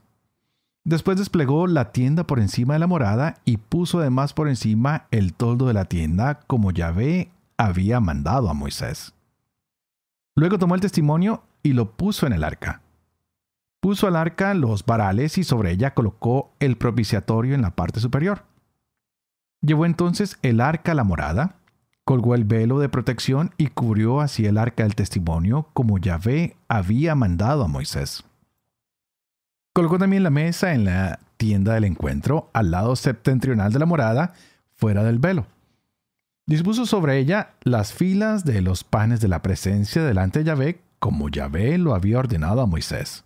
Después 0.83 1.17
desplegó 1.17 1.67
la 1.67 1.91
tienda 1.91 2.25
por 2.25 2.39
encima 2.39 2.73
de 2.73 2.79
la 2.79 2.87
morada 2.87 3.37
y 3.45 3.57
puso 3.57 3.99
además 3.99 4.33
por 4.33 4.47
encima 4.47 5.05
el 5.11 5.33
toldo 5.33 5.67
de 5.67 5.73
la 5.73 5.85
tienda 5.85 6.39
como 6.47 6.71
Yahvé 6.71 7.29
había 7.57 7.99
mandado 7.99 8.49
a 8.49 8.55
Moisés. 8.55 9.13
Luego 10.35 10.57
tomó 10.57 10.73
el 10.73 10.81
testimonio 10.81 11.43
y 11.61 11.73
lo 11.73 11.91
puso 11.91 12.25
en 12.25 12.33
el 12.33 12.43
arca. 12.43 12.81
Puso 13.79 14.07
al 14.07 14.15
arca 14.15 14.53
los 14.55 14.85
varales 14.85 15.37
y 15.37 15.43
sobre 15.43 15.71
ella 15.71 15.93
colocó 15.93 16.51
el 16.59 16.77
propiciatorio 16.77 17.53
en 17.53 17.61
la 17.61 17.75
parte 17.75 17.99
superior. 17.99 18.45
Llevó 19.61 19.85
entonces 19.85 20.39
el 20.41 20.61
arca 20.61 20.93
a 20.93 20.95
la 20.95 21.03
morada, 21.03 21.57
colgó 22.03 22.33
el 22.33 22.43
velo 22.43 22.79
de 22.79 22.89
protección 22.89 23.51
y 23.57 23.67
cubrió 23.67 24.19
así 24.19 24.47
el 24.47 24.57
arca 24.57 24.83
del 24.83 24.95
testimonio 24.95 25.69
como 25.73 25.99
Yahvé 25.99 26.57
había 26.67 27.13
mandado 27.13 27.63
a 27.63 27.67
Moisés. 27.67 28.23
Colocó 29.73 29.97
también 29.97 30.23
la 30.23 30.29
mesa 30.29 30.73
en 30.73 30.83
la 30.83 31.19
tienda 31.37 31.73
del 31.73 31.85
encuentro, 31.85 32.49
al 32.53 32.71
lado 32.71 32.95
septentrional 32.95 33.71
de 33.71 33.79
la 33.79 33.85
morada, 33.85 34.33
fuera 34.75 35.03
del 35.03 35.19
velo. 35.19 35.47
Dispuso 36.45 36.85
sobre 36.85 37.17
ella 37.17 37.51
las 37.63 37.93
filas 37.93 38.43
de 38.43 38.61
los 38.61 38.83
panes 38.83 39.21
de 39.21 39.29
la 39.29 39.41
presencia 39.41 40.03
delante 40.03 40.39
de 40.39 40.45
Yahvé, 40.45 40.81
como 40.99 41.29
Yahvé 41.29 41.77
lo 41.77 41.95
había 41.95 42.19
ordenado 42.19 42.61
a 42.61 42.65
Moisés. 42.65 43.23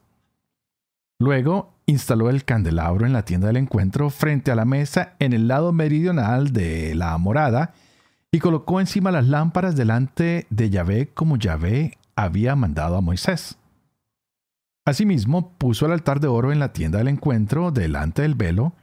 Luego 1.17 1.73
instaló 1.87 2.29
el 2.29 2.45
candelabro 2.45 3.05
en 3.05 3.13
la 3.13 3.25
tienda 3.25 3.47
del 3.47 3.57
encuentro 3.57 4.09
frente 4.11 4.51
a 4.51 4.55
la 4.55 4.65
mesa 4.65 5.13
en 5.19 5.33
el 5.33 5.47
lado 5.47 5.71
meridional 5.71 6.53
de 6.53 6.93
la 6.93 7.17
morada 7.17 7.73
y 8.31 8.39
colocó 8.39 8.79
encima 8.79 9.11
las 9.11 9.27
lámparas 9.27 9.75
delante 9.75 10.45
de 10.49 10.69
Yahvé 10.69 11.07
como 11.13 11.37
Yahvé 11.37 11.97
había 12.15 12.55
mandado 12.55 12.97
a 12.97 13.01
Moisés. 13.01 13.57
Asimismo, 14.87 15.49
puso 15.57 15.87
el 15.87 15.93
altar 15.93 16.19
de 16.19 16.27
oro 16.27 16.51
en 16.51 16.59
la 16.59 16.71
tienda 16.71 16.99
del 16.99 17.07
encuentro 17.07 17.71
delante 17.71 18.21
del 18.21 18.35
velo 18.35 18.73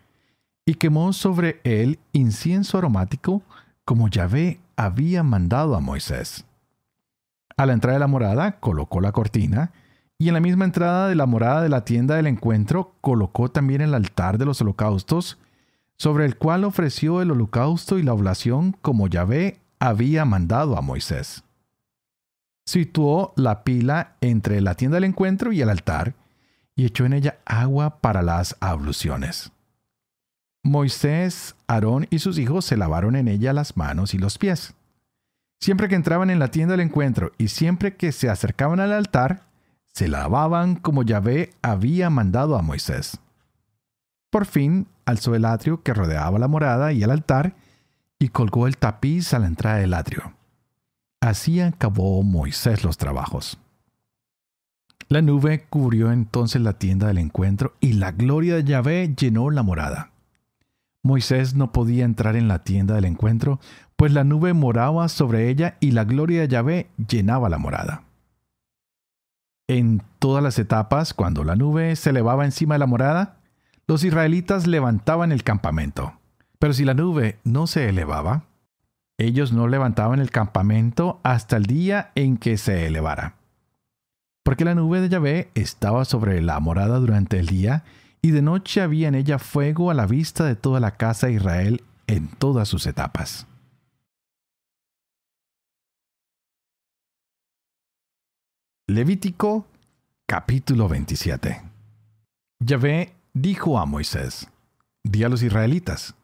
y 0.66 0.74
quemó 0.74 1.12
sobre 1.12 1.60
él 1.62 2.00
incienso 2.12 2.76
aromático 2.76 3.42
como 3.84 4.08
Yahvé 4.08 4.58
había 4.74 5.22
mandado 5.22 5.76
a 5.76 5.80
Moisés. 5.80 6.44
A 7.56 7.66
la 7.66 7.72
entrada 7.72 7.94
de 7.94 8.00
la 8.00 8.08
morada 8.08 8.58
colocó 8.58 9.00
la 9.00 9.12
cortina 9.12 9.70
y 10.18 10.26
en 10.26 10.34
la 10.34 10.40
misma 10.40 10.64
entrada 10.64 11.08
de 11.08 11.14
la 11.14 11.26
morada 11.26 11.62
de 11.62 11.68
la 11.68 11.84
tienda 11.84 12.16
del 12.16 12.26
encuentro 12.26 12.96
colocó 13.00 13.48
también 13.50 13.80
el 13.80 13.94
altar 13.94 14.38
de 14.38 14.44
los 14.44 14.60
holocaustos, 14.60 15.38
sobre 15.98 16.24
el 16.24 16.36
cual 16.36 16.64
ofreció 16.64 17.22
el 17.22 17.30
holocausto 17.30 17.98
y 17.98 18.02
la 18.02 18.12
oblación 18.12 18.76
como 18.82 19.06
Yahvé 19.06 19.60
había 19.78 20.24
mandado 20.24 20.76
a 20.76 20.80
Moisés 20.80 21.44
situó 22.64 23.32
la 23.36 23.64
pila 23.64 24.16
entre 24.20 24.60
la 24.60 24.74
tienda 24.74 24.96
del 24.96 25.04
encuentro 25.04 25.52
y 25.52 25.60
el 25.60 25.70
altar 25.70 26.14
y 26.74 26.86
echó 26.86 27.04
en 27.04 27.12
ella 27.12 27.38
agua 27.44 28.00
para 28.00 28.22
las 28.22 28.56
abluciones. 28.60 29.52
Moisés, 30.64 31.56
Aarón 31.66 32.06
y 32.10 32.20
sus 32.20 32.38
hijos 32.38 32.64
se 32.64 32.76
lavaron 32.76 33.16
en 33.16 33.28
ella 33.28 33.52
las 33.52 33.76
manos 33.76 34.14
y 34.14 34.18
los 34.18 34.38
pies. 34.38 34.74
Siempre 35.60 35.88
que 35.88 35.96
entraban 35.96 36.30
en 36.30 36.38
la 36.38 36.48
tienda 36.48 36.72
del 36.72 36.86
encuentro 36.86 37.32
y 37.36 37.48
siempre 37.48 37.96
que 37.96 38.12
se 38.12 38.28
acercaban 38.28 38.80
al 38.80 38.92
altar, 38.92 39.42
se 39.92 40.08
lavaban 40.08 40.76
como 40.76 41.02
Yahvé 41.02 41.50
había 41.62 42.10
mandado 42.10 42.56
a 42.56 42.62
Moisés. 42.62 43.18
Por 44.30 44.46
fin 44.46 44.86
alzó 45.04 45.34
el 45.34 45.44
atrio 45.44 45.82
que 45.82 45.94
rodeaba 45.94 46.38
la 46.38 46.48
morada 46.48 46.92
y 46.92 47.02
el 47.02 47.10
altar 47.10 47.54
y 48.18 48.28
colgó 48.28 48.66
el 48.66 48.76
tapiz 48.76 49.34
a 49.34 49.38
la 49.38 49.46
entrada 49.46 49.78
del 49.78 49.94
atrio. 49.94 50.32
Así 51.22 51.60
acabó 51.60 52.20
Moisés 52.24 52.82
los 52.82 52.98
trabajos. 52.98 53.56
La 55.08 55.22
nube 55.22 55.66
cubrió 55.70 56.10
entonces 56.10 56.60
la 56.60 56.72
tienda 56.72 57.06
del 57.06 57.18
encuentro 57.18 57.74
y 57.78 57.92
la 57.92 58.10
gloria 58.10 58.56
de 58.56 58.64
Yahvé 58.64 59.14
llenó 59.16 59.48
la 59.50 59.62
morada. 59.62 60.10
Moisés 61.04 61.54
no 61.54 61.70
podía 61.70 62.04
entrar 62.04 62.34
en 62.34 62.48
la 62.48 62.64
tienda 62.64 62.96
del 62.96 63.04
encuentro, 63.04 63.60
pues 63.94 64.12
la 64.12 64.24
nube 64.24 64.52
moraba 64.52 65.08
sobre 65.08 65.48
ella 65.48 65.76
y 65.78 65.92
la 65.92 66.02
gloria 66.02 66.40
de 66.40 66.48
Yahvé 66.48 66.90
llenaba 66.96 67.48
la 67.48 67.58
morada. 67.58 68.02
En 69.68 70.02
todas 70.18 70.42
las 70.42 70.58
etapas, 70.58 71.14
cuando 71.14 71.44
la 71.44 71.54
nube 71.54 71.94
se 71.94 72.10
elevaba 72.10 72.44
encima 72.44 72.74
de 72.74 72.80
la 72.80 72.86
morada, 72.86 73.36
los 73.86 74.02
israelitas 74.02 74.66
levantaban 74.66 75.30
el 75.30 75.44
campamento. 75.44 76.14
Pero 76.58 76.72
si 76.72 76.84
la 76.84 76.94
nube 76.94 77.38
no 77.44 77.68
se 77.68 77.88
elevaba, 77.88 78.42
ellos 79.22 79.52
no 79.52 79.68
levantaban 79.68 80.20
el 80.20 80.30
campamento 80.30 81.20
hasta 81.22 81.56
el 81.56 81.64
día 81.64 82.12
en 82.14 82.36
que 82.36 82.56
se 82.56 82.86
elevara. 82.86 83.36
Porque 84.44 84.64
la 84.64 84.74
nube 84.74 85.00
de 85.00 85.08
Yahvé 85.08 85.50
estaba 85.54 86.04
sobre 86.04 86.42
la 86.42 86.58
morada 86.60 86.98
durante 86.98 87.38
el 87.38 87.46
día, 87.46 87.84
y 88.20 88.30
de 88.30 88.42
noche 88.42 88.80
había 88.80 89.08
en 89.08 89.14
ella 89.14 89.38
fuego 89.38 89.90
a 89.90 89.94
la 89.94 90.06
vista 90.06 90.44
de 90.44 90.56
toda 90.56 90.80
la 90.80 90.92
casa 90.92 91.26
de 91.26 91.34
Israel 91.34 91.84
en 92.06 92.28
todas 92.28 92.68
sus 92.68 92.86
etapas. 92.86 93.46
Levítico 98.88 99.66
capítulo 100.26 100.88
27 100.88 101.62
Yahvé 102.60 103.14
dijo 103.32 103.78
a 103.78 103.86
Moisés, 103.86 104.48
di 105.02 105.24
a 105.24 105.28
los 105.28 105.42
israelitas, 105.42 106.14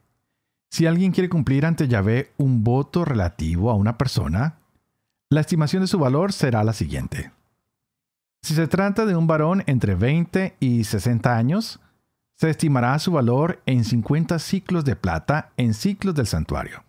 si 0.71 0.87
alguien 0.87 1.13
quiere 1.13 1.29
cumplir 1.29 1.67
ante 1.67 1.89
Yahvé 1.89 2.33
un 2.37 2.63
voto 2.63 3.05
relativo 3.05 3.71
a 3.71 3.75
una 3.75 3.99
persona, 3.99 4.59
la 5.31 5.41
estimación 5.41 5.83
de 5.83 5.89
su 5.89 5.99
valor 5.99 6.33
será 6.33 6.65
la 6.65 6.73
siguiente. 6.73 7.33
Si 8.43 8.55
se 8.55 8.69
trata 8.69 9.05
de 9.05 9.17
un 9.17 9.27
varón 9.27 9.63
entre 9.67 9.95
20 9.95 10.57
y 10.61 10.85
60 10.85 11.37
años, 11.37 11.81
se 12.37 12.51
estimará 12.51 12.99
su 12.99 13.13
valor 13.13 13.61
en 13.67 13.85
50 13.85 14.39
ciclos 14.39 14.85
de 14.85 14.95
plata 14.95 15.51
en 15.57 15.75
ciclos 15.75 16.15
del 16.15 16.27
santuario. 16.27 16.85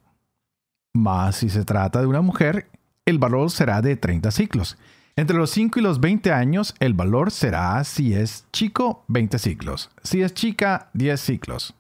Mas 0.94 1.38
si 1.38 1.50
se 1.50 1.66
trata 1.66 2.02
de 2.02 2.08
una 2.08 2.22
mujer, 2.22 2.70
el 3.06 3.18
valor 3.18 3.50
será 3.50 3.82
de 3.82 3.96
30 3.96 4.32
ciclos. 4.32 4.78
Entre 5.16 5.36
los 5.36 5.50
5 5.52 5.80
y 5.80 5.82
los 5.82 6.00
20 6.00 6.32
años, 6.32 6.76
el 6.80 6.94
valor 6.94 7.32
será, 7.32 7.84
si 7.84 8.14
es 8.14 8.46
chico, 8.54 9.04
20 9.08 9.40
ciclos. 9.40 9.90
Si 10.04 10.22
es 10.22 10.34
chica, 10.34 10.90
10 10.94 11.20
ciclos. 11.20 11.76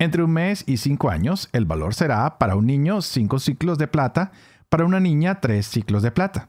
Entre 0.00 0.22
un 0.22 0.30
mes 0.30 0.62
y 0.66 0.76
5 0.76 1.10
años, 1.10 1.48
el 1.52 1.64
valor 1.64 1.92
será 1.92 2.38
para 2.38 2.54
un 2.54 2.66
niño 2.66 3.02
5 3.02 3.38
ciclos 3.40 3.78
de 3.78 3.88
plata, 3.88 4.30
para 4.68 4.84
una 4.84 5.00
niña 5.00 5.40
3 5.40 5.66
ciclos 5.66 6.02
de 6.02 6.12
plata. 6.12 6.48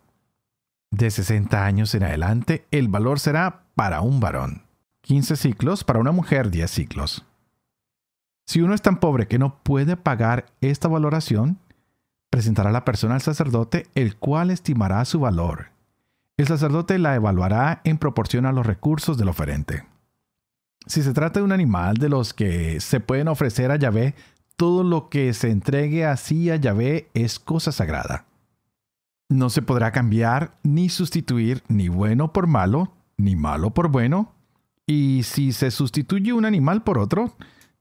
De 0.92 1.10
60 1.10 1.66
años 1.66 1.96
en 1.96 2.04
adelante, 2.04 2.68
el 2.70 2.90
valor 2.90 3.20
será 3.20 3.64
para 3.74 4.02
un 4.02 4.20
varón. 4.20 4.64
15 5.02 5.36
ciclos, 5.36 5.84
para 5.84 6.00
una 6.00 6.12
mujer 6.12 6.52
10 6.52 6.70
ciclos. 6.70 7.26
Si 8.46 8.62
uno 8.62 8.76
es 8.76 8.82
tan 8.84 9.00
pobre 9.00 9.28
que 9.28 9.40
no 9.40 9.56
puede 9.64 9.98
pagar 9.98 10.46
esta 10.62 10.88
valoración, 10.88 11.58
presentará 12.30 12.72
la 12.72 12.86
persona 12.86 13.16
al 13.16 13.22
sacerdote, 13.22 13.88
el 13.96 14.16
cual 14.16 14.52
estimará 14.52 15.04
su 15.06 15.20
valor. 15.20 15.70
El 16.38 16.48
sacerdote 16.48 17.00
la 17.00 17.16
evaluará 17.16 17.82
en 17.84 17.98
proporción 17.98 18.46
a 18.46 18.52
los 18.52 18.66
recursos 18.66 19.18
del 19.18 19.30
oferente. 19.30 19.86
Si 20.90 21.04
se 21.04 21.14
trata 21.14 21.40
de 21.40 21.46
un 21.46 21.52
animal 21.52 21.98
de 21.98 22.10
los 22.10 22.34
que 22.34 22.80
se 22.82 23.00
pueden 23.00 23.28
ofrecer 23.28 23.70
a 23.70 23.76
Yahvé, 23.76 24.16
todo 24.56 24.84
lo 24.84 25.08
que 25.08 25.36
se 25.36 25.52
entregue 25.52 26.04
así 26.04 26.50
a 26.50 26.56
Yahvé 26.56 27.12
es 27.14 27.38
cosa 27.38 27.72
sagrada. 27.72 28.26
No 29.30 29.52
se 29.52 29.62
podrá 29.62 29.92
cambiar 29.92 30.58
ni 30.64 30.90
sustituir 30.90 31.62
ni 31.68 31.90
bueno 31.90 32.34
por 32.34 32.48
malo, 32.48 32.92
ni 33.18 33.36
malo 33.36 33.70
por 33.70 33.90
bueno, 33.90 34.34
y 34.88 35.22
si 35.26 35.54
se 35.54 35.70
sustituye 35.70 36.34
un 36.34 36.46
animal 36.46 36.82
por 36.82 36.98
otro, 36.98 37.36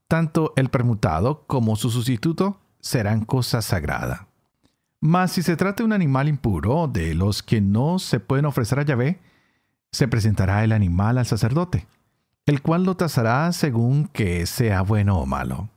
tanto 0.07 0.53
el 0.55 0.69
permutado 0.69 1.47
como 1.47 1.77
su 1.77 1.89
sustituto 1.89 2.59
serán 2.79 3.25
cosa 3.25 3.63
sagrada. 3.63 4.27
Mas 5.01 5.31
si 5.31 5.41
se 5.41 5.57
trata 5.57 5.77
de 5.77 5.85
un 5.85 5.93
animal 5.93 6.27
impuro, 6.27 6.87
de 6.87 7.15
los 7.15 7.41
que 7.41 7.59
no 7.59 7.97
se 7.97 8.19
pueden 8.19 8.45
ofrecer 8.45 8.77
a 8.77 8.83
Yahvé, 8.83 9.19
se 9.91 10.07
presentará 10.07 10.63
el 10.63 10.73
animal 10.73 11.17
al 11.17 11.25
sacerdote, 11.25 11.87
el 12.49 12.63
cual 12.63 12.83
lo 12.83 12.95
tasará 12.95 13.51
según 13.53 14.07
que 14.07 14.47
sea 14.47 14.81
bueno 14.81 15.19
o 15.19 15.27
malo, 15.27 15.69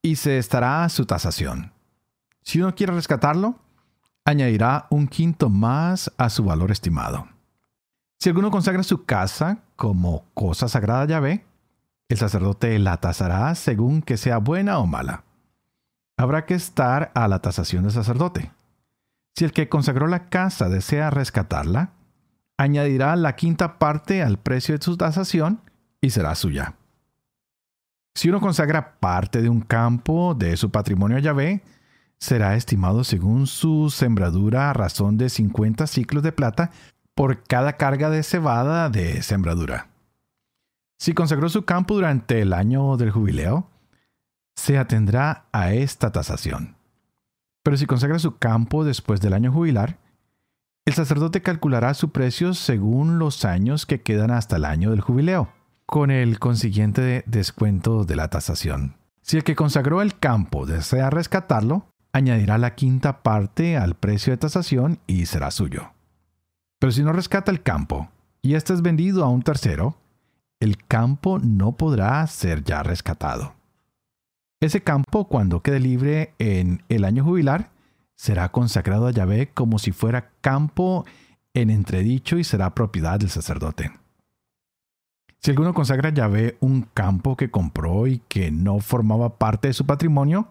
y 0.00 0.14
se 0.14 0.38
estará 0.38 0.84
a 0.84 0.88
su 0.88 1.04
tasación. 1.04 1.72
Si 2.42 2.60
uno 2.60 2.72
quiere 2.76 2.92
rescatarlo, 2.92 3.56
añadirá 4.24 4.86
un 4.90 5.08
quinto 5.08 5.48
más 5.48 6.12
a 6.18 6.30
su 6.30 6.44
valor 6.44 6.70
estimado. 6.70 7.26
Si 8.20 8.28
alguno 8.28 8.52
consagra 8.52 8.84
su 8.84 9.04
casa 9.04 9.58
como 9.74 10.24
cosa 10.34 10.68
sagrada 10.68 11.04
Yahvé, 11.04 11.44
el 12.08 12.16
sacerdote 12.16 12.78
la 12.78 12.98
tasará 12.98 13.52
según 13.56 14.00
que 14.00 14.16
sea 14.16 14.38
buena 14.38 14.78
o 14.78 14.86
mala. 14.86 15.24
Habrá 16.16 16.46
que 16.46 16.54
estar 16.54 17.10
a 17.16 17.26
la 17.26 17.40
tasación 17.40 17.82
del 17.82 17.92
sacerdote. 17.92 18.52
Si 19.34 19.44
el 19.44 19.52
que 19.52 19.68
consagró 19.68 20.06
la 20.06 20.28
casa 20.28 20.68
desea 20.68 21.10
rescatarla, 21.10 21.90
añadirá 22.56 23.16
la 23.16 23.34
quinta 23.34 23.80
parte 23.80 24.22
al 24.22 24.38
precio 24.38 24.78
de 24.78 24.84
su 24.84 24.96
tasación 24.96 25.60
y 26.00 26.10
será 26.10 26.34
suya. 26.34 26.74
Si 28.14 28.28
uno 28.28 28.40
consagra 28.40 28.98
parte 28.98 29.40
de 29.42 29.48
un 29.48 29.60
campo 29.60 30.34
de 30.34 30.56
su 30.56 30.70
patrimonio 30.70 31.16
a 31.16 31.20
Yahvé, 31.20 31.62
será 32.18 32.54
estimado 32.54 33.04
según 33.04 33.46
su 33.46 33.90
sembradura 33.90 34.70
a 34.70 34.72
razón 34.72 35.16
de 35.16 35.30
50 35.30 35.86
ciclos 35.86 36.22
de 36.22 36.32
plata 36.32 36.70
por 37.14 37.42
cada 37.44 37.76
carga 37.76 38.10
de 38.10 38.22
cebada 38.22 38.90
de 38.90 39.22
sembradura. 39.22 39.88
Si 40.98 41.14
consagró 41.14 41.48
su 41.48 41.64
campo 41.64 41.94
durante 41.94 42.42
el 42.42 42.52
año 42.52 42.96
del 42.96 43.10
jubileo, 43.10 43.70
se 44.54 44.76
atendrá 44.76 45.46
a 45.52 45.72
esta 45.72 46.12
tasación. 46.12 46.76
Pero 47.62 47.76
si 47.76 47.86
consagra 47.86 48.18
su 48.18 48.36
campo 48.36 48.84
después 48.84 49.20
del 49.20 49.32
año 49.32 49.52
jubilar, 49.52 49.98
el 50.84 50.94
sacerdote 50.94 51.40
calculará 51.40 51.94
su 51.94 52.10
precio 52.10 52.52
según 52.52 53.18
los 53.18 53.44
años 53.44 53.86
que 53.86 54.02
quedan 54.02 54.30
hasta 54.30 54.56
el 54.56 54.64
año 54.64 54.90
del 54.90 55.00
jubileo, 55.00 55.52
con 55.90 56.12
el 56.12 56.38
consiguiente 56.38 57.24
descuento 57.26 58.04
de 58.04 58.14
la 58.14 58.28
tasación. 58.30 58.94
Si 59.22 59.36
el 59.36 59.42
que 59.42 59.56
consagró 59.56 60.02
el 60.02 60.16
campo 60.16 60.64
desea 60.64 61.10
rescatarlo, 61.10 61.88
añadirá 62.12 62.58
la 62.58 62.76
quinta 62.76 63.24
parte 63.24 63.76
al 63.76 63.96
precio 63.96 64.32
de 64.32 64.36
tasación 64.36 65.00
y 65.08 65.26
será 65.26 65.50
suyo. 65.50 65.90
Pero 66.78 66.92
si 66.92 67.02
no 67.02 67.12
rescata 67.12 67.50
el 67.50 67.62
campo 67.62 68.08
y 68.40 68.54
éste 68.54 68.72
es 68.72 68.82
vendido 68.82 69.24
a 69.24 69.30
un 69.30 69.42
tercero, 69.42 69.96
el 70.60 70.76
campo 70.86 71.40
no 71.40 71.72
podrá 71.72 72.24
ser 72.28 72.62
ya 72.62 72.84
rescatado. 72.84 73.54
Ese 74.60 74.84
campo, 74.84 75.26
cuando 75.26 75.60
quede 75.60 75.80
libre 75.80 76.34
en 76.38 76.84
el 76.88 77.04
año 77.04 77.24
jubilar, 77.24 77.72
será 78.14 78.52
consagrado 78.52 79.08
a 79.08 79.10
Yahvé 79.10 79.50
como 79.52 79.80
si 79.80 79.90
fuera 79.90 80.30
campo 80.40 81.04
en 81.52 81.68
entredicho 81.68 82.38
y 82.38 82.44
será 82.44 82.76
propiedad 82.76 83.18
del 83.18 83.30
sacerdote. 83.30 83.90
Si 85.40 85.50
alguno 85.50 85.72
consagra 85.72 86.10
a 86.10 86.12
Yahvé 86.12 86.58
un 86.60 86.82
campo 86.82 87.36
que 87.36 87.50
compró 87.50 88.06
y 88.06 88.18
que 88.28 88.50
no 88.50 88.80
formaba 88.80 89.38
parte 89.38 89.68
de 89.68 89.74
su 89.74 89.86
patrimonio, 89.86 90.48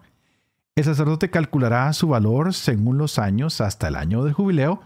el 0.74 0.84
sacerdote 0.84 1.30
calculará 1.30 1.92
su 1.92 2.08
valor 2.08 2.54
según 2.54 2.98
los 2.98 3.18
años 3.18 3.60
hasta 3.60 3.86
el 3.88 3.94
año 3.94 4.24
de 4.24 4.32
jubileo 4.32 4.80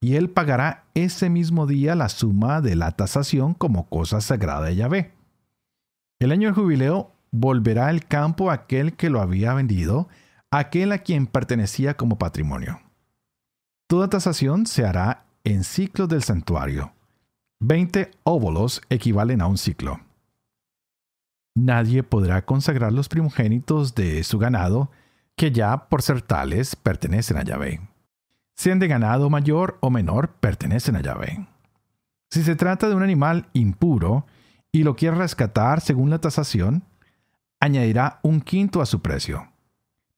y 0.00 0.16
él 0.16 0.28
pagará 0.28 0.84
ese 0.94 1.30
mismo 1.30 1.66
día 1.66 1.94
la 1.94 2.08
suma 2.08 2.60
de 2.60 2.74
la 2.74 2.92
tasación 2.92 3.54
como 3.54 3.88
cosa 3.88 4.20
sagrada 4.20 4.66
de 4.66 4.76
Yahvé. 4.76 5.12
El 6.18 6.32
año 6.32 6.48
de 6.48 6.54
jubileo 6.54 7.12
volverá 7.30 7.90
el 7.90 8.06
campo 8.06 8.50
a 8.50 8.54
aquel 8.54 8.94
que 8.94 9.08
lo 9.08 9.20
había 9.20 9.54
vendido, 9.54 10.08
aquel 10.50 10.92
a 10.92 10.98
quien 10.98 11.26
pertenecía 11.26 11.96
como 11.96 12.18
patrimonio. 12.18 12.80
Toda 13.86 14.08
tasación 14.08 14.66
se 14.66 14.84
hará 14.84 15.26
en 15.44 15.62
ciclos 15.62 16.08
del 16.08 16.22
santuario. 16.22 16.93
Veinte 17.66 18.10
óvolos 18.24 18.82
equivalen 18.90 19.40
a 19.40 19.46
un 19.46 19.56
ciclo. 19.56 20.00
Nadie 21.54 22.02
podrá 22.02 22.44
consagrar 22.44 22.92
los 22.92 23.08
primogénitos 23.08 23.94
de 23.94 24.22
su 24.24 24.38
ganado, 24.38 24.90
que 25.36 25.50
ya 25.50 25.88
por 25.88 26.02
ser 26.02 26.20
tales 26.20 26.76
pertenecen 26.76 27.38
a 27.38 27.42
Yahvé 27.42 27.80
sean 28.54 28.78
de 28.78 28.88
ganado 28.88 29.30
mayor 29.30 29.78
o 29.80 29.90
menor, 29.90 30.34
pertenecen 30.40 30.96
a 30.96 31.02
Yahvé. 31.02 31.46
Si 32.30 32.42
se 32.42 32.56
trata 32.56 32.88
de 32.88 32.94
un 32.94 33.02
animal 33.02 33.48
impuro 33.52 34.26
y 34.72 34.82
lo 34.82 34.96
quiere 34.96 35.16
rescatar 35.16 35.80
según 35.80 36.10
la 36.10 36.20
tasación, 36.20 36.84
añadirá 37.60 38.20
un 38.22 38.40
quinto 38.40 38.80
a 38.80 38.86
su 38.86 39.00
precio. 39.02 39.48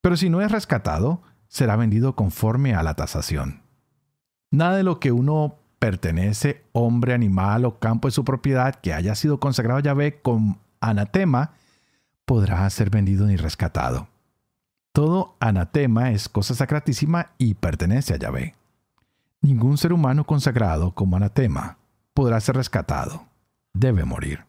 Pero 0.00 0.16
si 0.16 0.30
no 0.30 0.40
es 0.40 0.50
rescatado, 0.50 1.22
será 1.48 1.76
vendido 1.76 2.14
conforme 2.16 2.74
a 2.74 2.82
la 2.82 2.94
tasación. 2.94 3.62
Nada 4.50 4.76
de 4.76 4.82
lo 4.82 5.00
que 5.00 5.12
uno 5.12 5.58
pertenece, 5.78 6.64
hombre, 6.72 7.14
animal 7.14 7.64
o 7.64 7.78
campo 7.78 8.08
de 8.08 8.12
su 8.12 8.24
propiedad 8.24 8.74
que 8.74 8.92
haya 8.92 9.14
sido 9.14 9.40
consagrado 9.40 9.78
a 9.78 9.82
Yahvé 9.82 10.20
con 10.20 10.58
anatema, 10.80 11.52
podrá 12.24 12.68
ser 12.70 12.90
vendido 12.90 13.26
ni 13.26 13.36
rescatado. 13.36 14.08
Todo 14.92 15.36
anatema 15.40 16.10
es 16.12 16.28
cosa 16.28 16.54
sacratísima 16.54 17.32
y 17.38 17.54
pertenece 17.54 18.14
a 18.14 18.16
Yahvé. 18.16 18.54
Ningún 19.42 19.78
ser 19.78 19.92
humano 19.92 20.24
consagrado 20.24 20.92
como 20.92 21.16
anatema 21.16 21.78
podrá 22.14 22.40
ser 22.40 22.56
rescatado. 22.56 23.26
Debe 23.74 24.04
morir. 24.04 24.44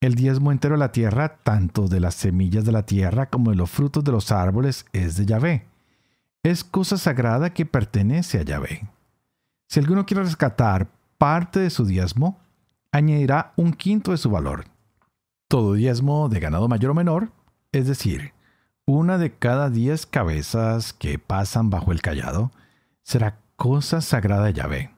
El 0.00 0.14
diezmo 0.14 0.52
entero 0.52 0.74
de 0.74 0.80
la 0.80 0.92
tierra, 0.92 1.38
tanto 1.42 1.88
de 1.88 1.98
las 1.98 2.14
semillas 2.14 2.66
de 2.66 2.72
la 2.72 2.84
tierra 2.84 3.30
como 3.30 3.50
de 3.50 3.56
los 3.56 3.70
frutos 3.70 4.04
de 4.04 4.12
los 4.12 4.30
árboles, 4.30 4.84
es 4.92 5.16
de 5.16 5.24
Yahvé. 5.24 5.66
Es 6.42 6.62
cosa 6.62 6.98
sagrada 6.98 7.54
que 7.54 7.64
pertenece 7.64 8.38
a 8.38 8.42
Yahvé. 8.42 8.86
Si 9.66 9.80
alguno 9.80 10.06
quiere 10.06 10.22
rescatar 10.22 10.88
parte 11.18 11.60
de 11.60 11.70
su 11.70 11.84
diezmo, 11.84 12.38
añadirá 12.92 13.52
un 13.56 13.72
quinto 13.72 14.12
de 14.12 14.18
su 14.18 14.30
valor. 14.30 14.66
Todo 15.48 15.74
diezmo 15.74 16.28
de 16.28 16.40
ganado 16.40 16.68
mayor 16.68 16.92
o 16.92 16.94
menor, 16.94 17.32
es 17.72 17.86
decir, 17.86 18.32
una 18.86 19.18
de 19.18 19.32
cada 19.34 19.70
diez 19.70 20.06
cabezas 20.06 20.92
que 20.92 21.18
pasan 21.18 21.70
bajo 21.70 21.92
el 21.92 22.02
callado 22.02 22.52
será 23.02 23.40
cosa 23.56 24.00
sagrada 24.00 24.46
de 24.46 24.52
Yahvé. 24.52 24.90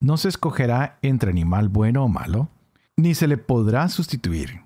No 0.00 0.16
se 0.16 0.28
escogerá 0.28 0.98
entre 1.02 1.30
animal 1.30 1.68
bueno 1.68 2.04
o 2.04 2.08
malo, 2.08 2.48
ni 2.96 3.14
se 3.14 3.26
le 3.26 3.38
podrá 3.38 3.88
sustituir. 3.88 4.62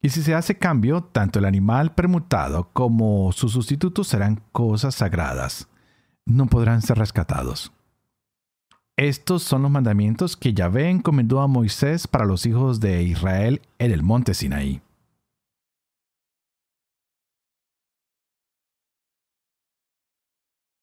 Y 0.00 0.10
si 0.10 0.22
se 0.22 0.34
hace 0.34 0.56
cambio, 0.56 1.02
tanto 1.02 1.40
el 1.40 1.44
animal 1.44 1.94
permutado 1.94 2.70
como 2.72 3.32
su 3.32 3.48
sustituto 3.48 4.04
serán 4.04 4.40
cosas 4.52 4.94
sagradas. 4.94 5.68
No 6.24 6.46
podrán 6.46 6.82
ser 6.82 6.98
rescatados. 6.98 7.72
Estos 8.98 9.44
son 9.44 9.62
los 9.62 9.70
mandamientos 9.70 10.36
que 10.36 10.52
Yahvé 10.52 10.90
encomendó 10.90 11.40
a 11.40 11.46
Moisés 11.46 12.08
para 12.08 12.24
los 12.24 12.44
hijos 12.46 12.80
de 12.80 13.04
Israel 13.04 13.62
en 13.78 13.92
el 13.92 14.02
monte 14.02 14.34
Sinaí. 14.34 14.82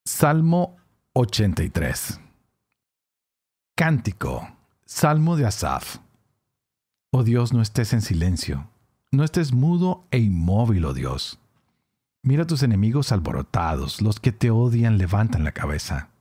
Salmo 0.06 0.78
83 1.12 2.22
Cántico 3.76 4.48
Salmo 4.86 5.36
de 5.36 5.46
Asaf. 5.46 5.98
Oh 7.12 7.24
Dios, 7.24 7.52
no 7.52 7.62
estés 7.62 7.92
en 7.92 8.02
silencio, 8.02 8.70
no 9.12 9.26
estés 9.26 9.52
mudo 9.52 10.06
e 10.12 10.20
inmóvil, 10.20 10.86
oh 10.86 10.94
Dios. 10.94 11.38
Mira 12.24 12.44
a 12.44 12.48
tus 12.48 12.64
enemigos 12.64 13.12
alborotados, 13.12 14.02
los 14.02 14.22
que 14.22 14.32
te 14.32 14.52
odian 14.52 14.98
levantan 14.98 15.44
la 15.44 15.52
cabeza 15.52 16.15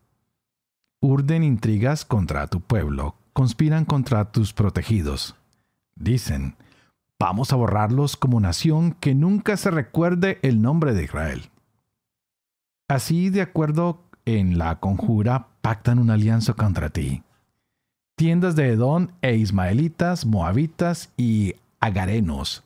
urden 1.05 1.43
intrigas 1.45 2.07
contra 2.07 2.47
tu 2.47 2.62
pueblo, 2.62 3.14
conspiran 3.35 3.85
contra 3.85 4.33
tus 4.33 4.55
protegidos. 4.55 5.37
Dicen, 5.95 6.57
vamos 7.19 7.53
a 7.53 7.57
borrarlos 7.57 8.17
como 8.17 8.40
nación 8.40 8.93
que 8.93 9.14
nunca 9.14 9.59
se 9.59 9.71
recuerde 9.71 10.38
el 10.40 10.62
nombre 10.62 10.95
de 10.95 11.05
Israel. 11.05 11.51
Así, 12.88 13.29
de 13.29 13.43
acuerdo 13.43 14.01
en 14.25 14.57
la 14.57 14.81
conjura, 14.81 15.49
pactan 15.61 15.99
una 15.99 16.14
alianza 16.14 16.55
contra 16.55 16.88
ti. 16.88 17.23
Tiendas 18.17 18.57
de 18.57 18.71
Edón 18.71 19.12
e 19.21 19.37
Ismaelitas, 19.37 20.25
Moabitas 20.25 21.12
y 21.19 21.55
Agarenos. 21.81 22.64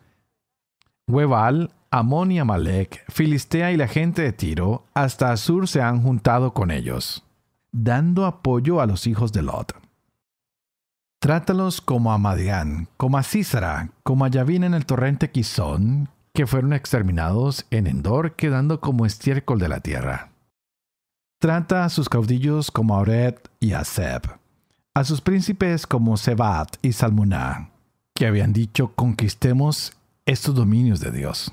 Huebal, 1.09 1.73
Amón 1.91 2.31
y 2.31 2.39
Amalek, 2.39 3.05
Filistea 3.11 3.73
y 3.73 3.77
la 3.77 3.89
gente 3.89 4.23
de 4.23 4.33
Tiro, 4.33 4.85
hasta 4.95 5.33
Asur 5.33 5.67
se 5.67 5.83
han 5.83 6.03
juntado 6.03 6.55
con 6.55 6.71
ellos 6.71 7.25
dando 7.73 8.27
apoyo 8.27 8.81
a 8.81 8.87
los 8.87 9.07
hijos 9.07 9.33
de 9.33 9.43
Lot. 9.43 9.75
Trátalos 11.21 11.81
como 11.81 12.13
a 12.13 12.19
Madián, 12.19 12.89
como 12.97 13.19
a 13.19 13.23
Císara, 13.23 13.91
como 14.05 14.25
a 14.25 14.29
Yavín 14.29 14.63
en 14.63 14.75
el 14.75 14.87
torrente 14.87 15.31
Quizón, 15.31 16.09
que 16.33 16.47
fueron 16.47 16.73
exterminados 16.73 17.67
en 17.71 17.89
Endor, 17.89 18.37
quedando 18.37 18.81
como 18.81 19.05
estiércol 19.05 19.59
de 19.59 19.69
la 19.69 19.81
tierra. 19.81 20.31
Trata 21.41 21.85
a 21.85 21.89
sus 21.89 22.09
caudillos 22.09 22.71
como 22.71 22.95
a 22.95 23.01
Oret 23.01 23.51
y 23.59 23.73
a 23.73 23.85
Seb, 23.85 24.23
a 24.95 25.05
sus 25.05 25.21
príncipes 25.21 25.87
como 25.87 26.17
Sebat 26.17 26.77
y 26.83 26.93
Salmuná, 26.93 27.71
que 28.15 28.27
habían 28.27 28.53
dicho 28.53 28.95
conquistemos 28.95 29.95
estos 30.27 30.55
dominios 30.55 31.01
de 31.01 31.11
Dios. 31.11 31.53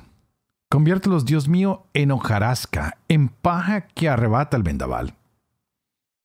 Conviértelos, 0.69 1.25
Dios 1.25 1.47
mío, 1.47 1.85
en 1.93 2.11
hojarasca, 2.11 2.97
en 3.07 3.29
paja 3.29 3.81
que 3.81 4.09
arrebata 4.09 4.57
el 4.57 4.63
vendaval 4.63 5.15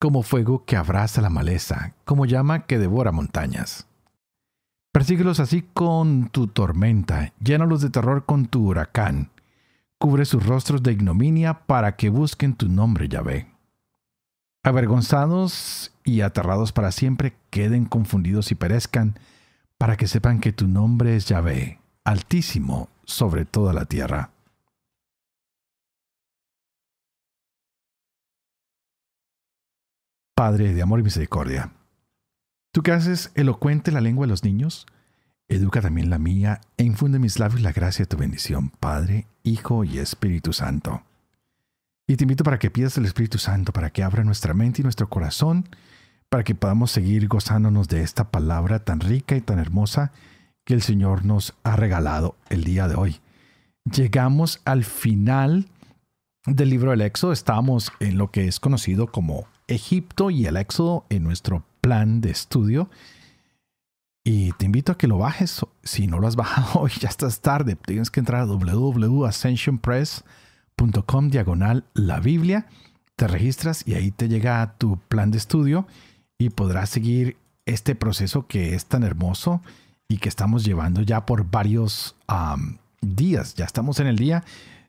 como 0.01 0.23
fuego 0.23 0.65
que 0.65 0.75
abraza 0.75 1.21
la 1.21 1.29
maleza, 1.29 1.93
como 2.05 2.25
llama 2.25 2.65
que 2.65 2.79
devora 2.79 3.11
montañas. 3.11 3.85
Persíguelos 4.91 5.39
así 5.39 5.61
con 5.61 6.29
tu 6.29 6.47
tormenta, 6.47 7.33
llénalos 7.39 7.81
de 7.81 7.91
terror 7.91 8.25
con 8.25 8.47
tu 8.47 8.65
huracán, 8.65 9.29
cubre 9.99 10.25
sus 10.25 10.43
rostros 10.43 10.81
de 10.81 10.91
ignominia 10.91 11.67
para 11.67 11.97
que 11.97 12.09
busquen 12.09 12.55
tu 12.55 12.67
nombre, 12.67 13.09
Yahvé. 13.09 13.45
Avergonzados 14.63 15.93
y 16.03 16.21
aterrados 16.21 16.71
para 16.71 16.91
siempre, 16.91 17.35
queden 17.51 17.85
confundidos 17.85 18.51
y 18.51 18.55
perezcan, 18.55 19.19
para 19.77 19.97
que 19.97 20.07
sepan 20.07 20.39
que 20.39 20.51
tu 20.51 20.67
nombre 20.67 21.15
es 21.15 21.27
Yahvé, 21.27 21.79
altísimo 22.05 22.89
sobre 23.05 23.45
toda 23.45 23.71
la 23.71 23.85
tierra. 23.85 24.31
Padre 30.41 30.73
de 30.73 30.81
amor 30.81 30.99
y 30.99 31.03
misericordia. 31.03 31.69
Tú 32.73 32.81
que 32.81 32.91
haces 32.91 33.31
elocuente 33.35 33.91
la 33.91 34.01
lengua 34.01 34.25
de 34.25 34.31
los 34.31 34.43
niños, 34.43 34.87
educa 35.47 35.81
también 35.81 36.09
la 36.09 36.17
mía 36.17 36.61
e 36.77 36.83
infunde 36.83 37.17
en 37.17 37.21
mis 37.21 37.37
labios 37.37 37.61
la 37.61 37.73
gracia 37.73 38.05
de 38.05 38.09
tu 38.09 38.17
bendición, 38.17 38.71
Padre, 38.71 39.27
Hijo 39.43 39.83
y 39.83 39.99
Espíritu 39.99 40.51
Santo. 40.51 41.03
Y 42.07 42.15
te 42.15 42.23
invito 42.23 42.43
para 42.43 42.57
que 42.57 42.71
pidas 42.71 42.97
el 42.97 43.05
Espíritu 43.05 43.37
Santo, 43.37 43.71
para 43.71 43.91
que 43.91 44.01
abra 44.01 44.23
nuestra 44.23 44.55
mente 44.55 44.81
y 44.81 44.83
nuestro 44.83 45.09
corazón, 45.09 45.69
para 46.27 46.43
que 46.43 46.55
podamos 46.55 46.89
seguir 46.89 47.27
gozándonos 47.27 47.87
de 47.87 48.01
esta 48.01 48.31
palabra 48.31 48.83
tan 48.83 48.99
rica 48.99 49.35
y 49.35 49.41
tan 49.41 49.59
hermosa 49.59 50.11
que 50.65 50.73
el 50.73 50.81
Señor 50.81 51.23
nos 51.23 51.53
ha 51.61 51.75
regalado 51.75 52.35
el 52.49 52.63
día 52.63 52.87
de 52.87 52.95
hoy. 52.95 53.21
Llegamos 53.85 54.59
al 54.65 54.85
final 54.85 55.67
del 56.47 56.71
libro 56.71 56.89
del 56.89 57.01
Éxodo, 57.01 57.31
estamos 57.31 57.91
en 57.99 58.17
lo 58.17 58.31
que 58.31 58.47
es 58.47 58.59
conocido 58.59 59.05
como 59.11 59.50
Egipto 59.71 60.29
y 60.29 60.45
el 60.45 60.57
Éxodo 60.57 61.05
en 61.09 61.23
nuestro 61.23 61.63
plan 61.81 62.21
de 62.21 62.29
estudio. 62.31 62.89
Y 64.23 64.51
te 64.53 64.65
invito 64.65 64.91
a 64.91 64.97
que 64.97 65.07
lo 65.07 65.17
bajes. 65.17 65.61
Si 65.83 66.05
no 66.07 66.19
lo 66.19 66.27
has 66.27 66.35
bajado 66.43 66.81
hoy, 66.81 66.91
ya 66.99 67.09
estás 67.09 67.41
tarde. 67.41 67.75
Tienes 67.75 68.11
que 68.11 68.19
entrar 68.19 68.41
a 68.41 68.45
www.ascensionpress.com 68.45 71.29
diagonal 71.29 71.85
la 71.93 72.19
Biblia. 72.19 72.67
Te 73.15 73.27
registras 73.27 73.87
y 73.87 73.95
ahí 73.95 74.11
te 74.11 74.29
llega 74.29 74.75
tu 74.77 74.97
plan 74.97 75.31
de 75.31 75.37
estudio 75.37 75.87
y 76.37 76.49
podrás 76.49 76.89
seguir 76.89 77.37
este 77.65 77.95
proceso 77.95 78.47
que 78.47 78.75
es 78.75 78.85
tan 78.85 79.03
hermoso 79.03 79.61
y 80.07 80.17
que 80.17 80.29
estamos 80.29 80.63
llevando 80.65 81.01
ya 81.01 81.25
por 81.25 81.49
varios 81.49 82.15
días. 83.01 83.55
Ya 83.55 83.65
estamos 83.65 83.99
en 83.99 84.07
el 84.07 84.17
día 84.17 84.43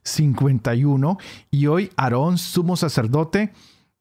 51 0.04 1.18
y 1.50 1.66
hoy 1.66 1.90
Aarón, 1.96 2.38
sumo 2.38 2.76
sacerdote, 2.76 3.52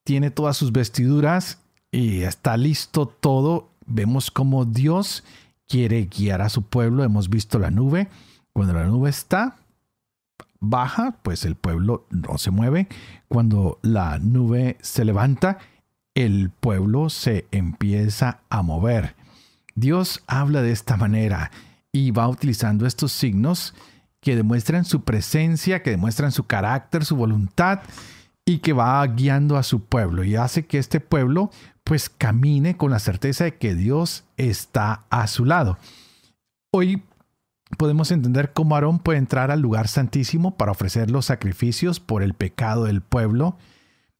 tiene 0.03 0.31
todas 0.31 0.57
sus 0.57 0.71
vestiduras 0.71 1.59
y 1.91 2.21
está 2.21 2.57
listo 2.57 3.07
todo. 3.07 3.69
Vemos 3.85 4.31
cómo 4.31 4.65
Dios 4.65 5.23
quiere 5.67 6.05
guiar 6.05 6.41
a 6.41 6.49
su 6.49 6.63
pueblo. 6.63 7.03
Hemos 7.03 7.29
visto 7.29 7.59
la 7.59 7.71
nube. 7.71 8.07
Cuando 8.53 8.73
la 8.73 8.85
nube 8.85 9.09
está 9.09 9.57
baja, 10.59 11.17
pues 11.23 11.45
el 11.45 11.55
pueblo 11.55 12.05
no 12.09 12.37
se 12.37 12.51
mueve. 12.51 12.87
Cuando 13.27 13.79
la 13.81 14.19
nube 14.19 14.77
se 14.81 15.05
levanta, 15.05 15.59
el 16.15 16.49
pueblo 16.49 17.09
se 17.09 17.45
empieza 17.51 18.41
a 18.49 18.61
mover. 18.61 19.15
Dios 19.75 20.23
habla 20.27 20.61
de 20.61 20.71
esta 20.71 20.97
manera 20.97 21.51
y 21.91 22.11
va 22.11 22.27
utilizando 22.27 22.85
estos 22.85 23.11
signos 23.11 23.73
que 24.19 24.35
demuestran 24.35 24.85
su 24.85 25.03
presencia, 25.03 25.81
que 25.81 25.89
demuestran 25.89 26.31
su 26.31 26.43
carácter, 26.43 27.05
su 27.05 27.15
voluntad 27.15 27.79
y 28.45 28.59
que 28.59 28.73
va 28.73 29.05
guiando 29.07 29.57
a 29.57 29.63
su 29.63 29.85
pueblo 29.85 30.23
y 30.23 30.35
hace 30.35 30.65
que 30.65 30.77
este 30.77 30.99
pueblo 30.99 31.51
pues 31.83 32.09
camine 32.09 32.77
con 32.77 32.91
la 32.91 32.99
certeza 32.99 33.43
de 33.43 33.55
que 33.57 33.75
Dios 33.75 34.23
está 34.37 35.05
a 35.09 35.27
su 35.27 35.45
lado. 35.45 35.77
Hoy 36.71 37.03
podemos 37.77 38.11
entender 38.11 38.53
cómo 38.53 38.75
Aarón 38.75 38.99
puede 38.99 39.19
entrar 39.19 39.51
al 39.51 39.61
lugar 39.61 39.87
santísimo 39.87 40.57
para 40.57 40.71
ofrecer 40.71 41.11
los 41.11 41.25
sacrificios 41.25 41.99
por 41.99 42.23
el 42.23 42.33
pecado 42.33 42.85
del 42.85 43.01
pueblo 43.01 43.57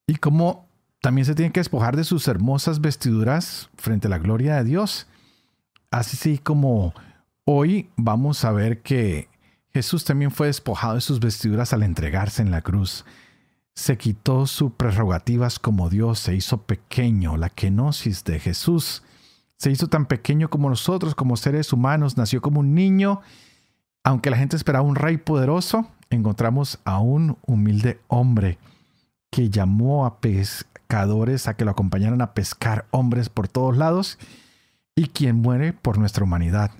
y 0.07 0.15
cómo 0.15 0.67
también 1.01 1.25
se 1.25 1.35
tiene 1.35 1.51
que 1.51 1.59
despojar 1.59 1.95
de 1.95 2.03
sus 2.03 2.27
hermosas 2.27 2.81
vestiduras 2.81 3.69
frente 3.75 4.07
a 4.07 4.09
la 4.09 4.19
gloria 4.19 4.57
de 4.57 4.63
Dios. 4.63 5.07
Así 5.89 6.37
como 6.37 6.93
hoy 7.45 7.89
vamos 7.95 8.45
a 8.45 8.51
ver 8.51 8.81
que 8.81 9.27
Jesús 9.73 10.05
también 10.05 10.31
fue 10.31 10.47
despojado 10.47 10.95
de 10.95 11.01
sus 11.01 11.19
vestiduras 11.19 11.73
al 11.73 11.83
entregarse 11.83 12.41
en 12.41 12.51
la 12.51 12.61
cruz 12.61 13.05
se 13.73 13.97
quitó 13.97 14.47
sus 14.47 14.73
prerrogativas 14.73 15.59
como 15.59 15.89
Dios, 15.89 16.19
se 16.19 16.35
hizo 16.35 16.63
pequeño, 16.63 17.37
la 17.37 17.49
kenosis 17.49 18.23
de 18.23 18.39
Jesús. 18.39 19.03
Se 19.57 19.71
hizo 19.71 19.87
tan 19.87 20.05
pequeño 20.07 20.49
como 20.49 20.69
nosotros, 20.69 21.15
como 21.15 21.37
seres 21.37 21.71
humanos, 21.71 22.17
nació 22.17 22.41
como 22.41 22.59
un 22.59 22.73
niño. 22.73 23.21
Aunque 24.03 24.29
la 24.29 24.37
gente 24.37 24.55
esperaba 24.55 24.83
un 24.83 24.95
rey 24.95 25.17
poderoso, 25.17 25.87
encontramos 26.09 26.79
a 26.83 26.99
un 26.99 27.37
humilde 27.45 27.99
hombre 28.07 28.57
que 29.29 29.49
llamó 29.49 30.05
a 30.05 30.19
pescadores 30.19 31.47
a 31.47 31.55
que 31.55 31.63
lo 31.63 31.71
acompañaran 31.71 32.21
a 32.21 32.33
pescar 32.33 32.85
hombres 32.91 33.29
por 33.29 33.47
todos 33.47 33.77
lados 33.77 34.17
y 34.95 35.07
quien 35.07 35.37
muere 35.37 35.71
por 35.71 35.97
nuestra 35.97 36.23
humanidad. 36.23 36.71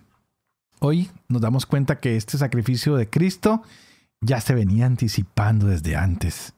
Hoy 0.80 1.10
nos 1.30 1.42
damos 1.42 1.66
cuenta 1.66 2.00
que 2.00 2.18
este 2.18 2.38
sacrificio 2.38 2.96
de 2.96 3.10
Cristo 3.10 3.62
ya 4.20 4.42
se 4.42 4.54
venía 4.54 4.88
anticipando 4.88 5.68
desde 5.68 5.96
antes 5.96 6.54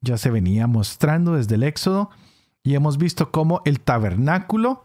ya 0.00 0.18
se 0.18 0.30
venía 0.30 0.66
mostrando 0.66 1.34
desde 1.34 1.56
el 1.56 1.62
Éxodo 1.62 2.10
y 2.62 2.74
hemos 2.74 2.98
visto 2.98 3.30
cómo 3.30 3.62
el 3.64 3.80
tabernáculo 3.80 4.82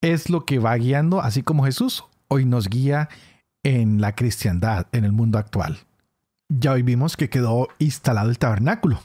es 0.00 0.30
lo 0.30 0.46
que 0.46 0.58
va 0.58 0.76
guiando, 0.76 1.20
así 1.20 1.42
como 1.42 1.64
Jesús 1.64 2.04
hoy 2.28 2.44
nos 2.44 2.68
guía 2.68 3.08
en 3.62 4.00
la 4.00 4.14
cristiandad, 4.14 4.86
en 4.92 5.04
el 5.04 5.12
mundo 5.12 5.38
actual. 5.38 5.78
Ya 6.48 6.72
hoy 6.72 6.82
vimos 6.82 7.16
que 7.16 7.28
quedó 7.28 7.68
instalado 7.78 8.30
el 8.30 8.38
tabernáculo. 8.38 9.00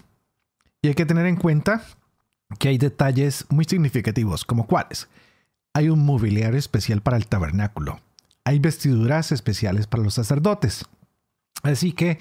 Y 0.81 0.89
hay 0.89 0.93
que 0.93 1.05
tener 1.05 1.25
en 1.25 1.35
cuenta 1.35 1.83
que 2.59 2.69
hay 2.69 2.77
detalles 2.77 3.45
muy 3.49 3.65
significativos, 3.65 4.45
como 4.45 4.67
cuáles. 4.67 5.09
Hay 5.73 5.89
un 5.89 6.05
mobiliario 6.05 6.57
especial 6.57 7.01
para 7.01 7.17
el 7.17 7.27
tabernáculo. 7.27 7.99
Hay 8.45 8.59
vestiduras 8.59 9.31
especiales 9.31 9.87
para 9.87 10.03
los 10.03 10.13
sacerdotes. 10.13 10.85
Así 11.63 11.91
que 11.91 12.19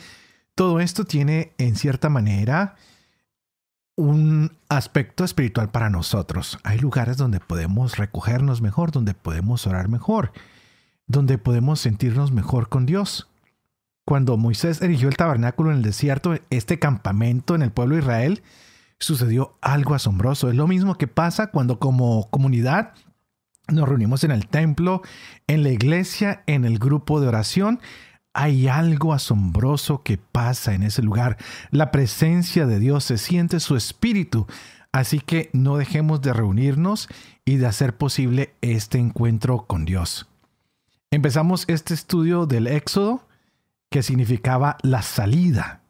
todo 0.54 0.80
esto 0.80 1.04
tiene 1.04 1.52
en 1.58 1.76
cierta 1.76 2.08
manera 2.08 2.76
un 3.96 4.56
aspecto 4.68 5.24
espiritual 5.24 5.70
para 5.70 5.90
nosotros. 5.90 6.58
Hay 6.64 6.78
lugares 6.78 7.16
donde 7.16 7.40
podemos 7.40 7.96
recogernos 7.96 8.60
mejor, 8.60 8.90
donde 8.90 9.14
podemos 9.14 9.66
orar 9.66 9.88
mejor, 9.88 10.32
donde 11.06 11.38
podemos 11.38 11.80
sentirnos 11.80 12.32
mejor 12.32 12.68
con 12.68 12.86
Dios. 12.86 13.28
Cuando 14.04 14.36
Moisés 14.36 14.82
erigió 14.82 15.08
el 15.08 15.16
tabernáculo 15.16 15.70
en 15.70 15.78
el 15.78 15.82
desierto, 15.82 16.34
este 16.50 16.78
campamento 16.78 17.54
en 17.54 17.62
el 17.62 17.72
pueblo 17.72 17.94
de 17.94 18.02
Israel, 18.02 18.42
sucedió 18.98 19.56
algo 19.60 19.94
asombroso. 19.94 20.48
Es 20.48 20.56
lo 20.56 20.66
mismo 20.66 20.96
que 20.96 21.06
pasa 21.08 21.50
cuando 21.50 21.78
como 21.78 22.28
comunidad 22.30 22.94
nos 23.68 23.88
reunimos 23.88 24.24
en 24.24 24.30
el 24.30 24.46
templo, 24.46 25.02
en 25.46 25.62
la 25.62 25.70
iglesia, 25.70 26.42
en 26.46 26.64
el 26.64 26.78
grupo 26.78 27.20
de 27.20 27.28
oración. 27.28 27.80
Hay 28.34 28.66
algo 28.68 29.12
asombroso 29.12 30.02
que 30.02 30.18
pasa 30.18 30.74
en 30.74 30.82
ese 30.82 31.02
lugar. 31.02 31.38
La 31.70 31.92
presencia 31.92 32.66
de 32.66 32.80
Dios 32.80 33.04
se 33.04 33.16
siente 33.16 33.60
su 33.60 33.76
espíritu. 33.76 34.46
Así 34.92 35.20
que 35.20 35.50
no 35.52 35.76
dejemos 35.76 36.20
de 36.20 36.32
reunirnos 36.32 37.08
y 37.44 37.56
de 37.56 37.66
hacer 37.66 37.96
posible 37.96 38.54
este 38.60 38.98
encuentro 38.98 39.66
con 39.66 39.84
Dios. 39.84 40.28
Empezamos 41.10 41.64
este 41.68 41.94
estudio 41.94 42.46
del 42.46 42.66
Éxodo, 42.66 43.26
que 43.88 44.02
significaba 44.02 44.78
la 44.82 45.02
salida. 45.02 45.82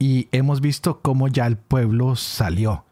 Y 0.00 0.28
hemos 0.32 0.60
visto 0.60 1.00
cómo 1.00 1.28
ya 1.28 1.46
el 1.46 1.56
pueblo 1.56 2.16
salió. 2.16 2.84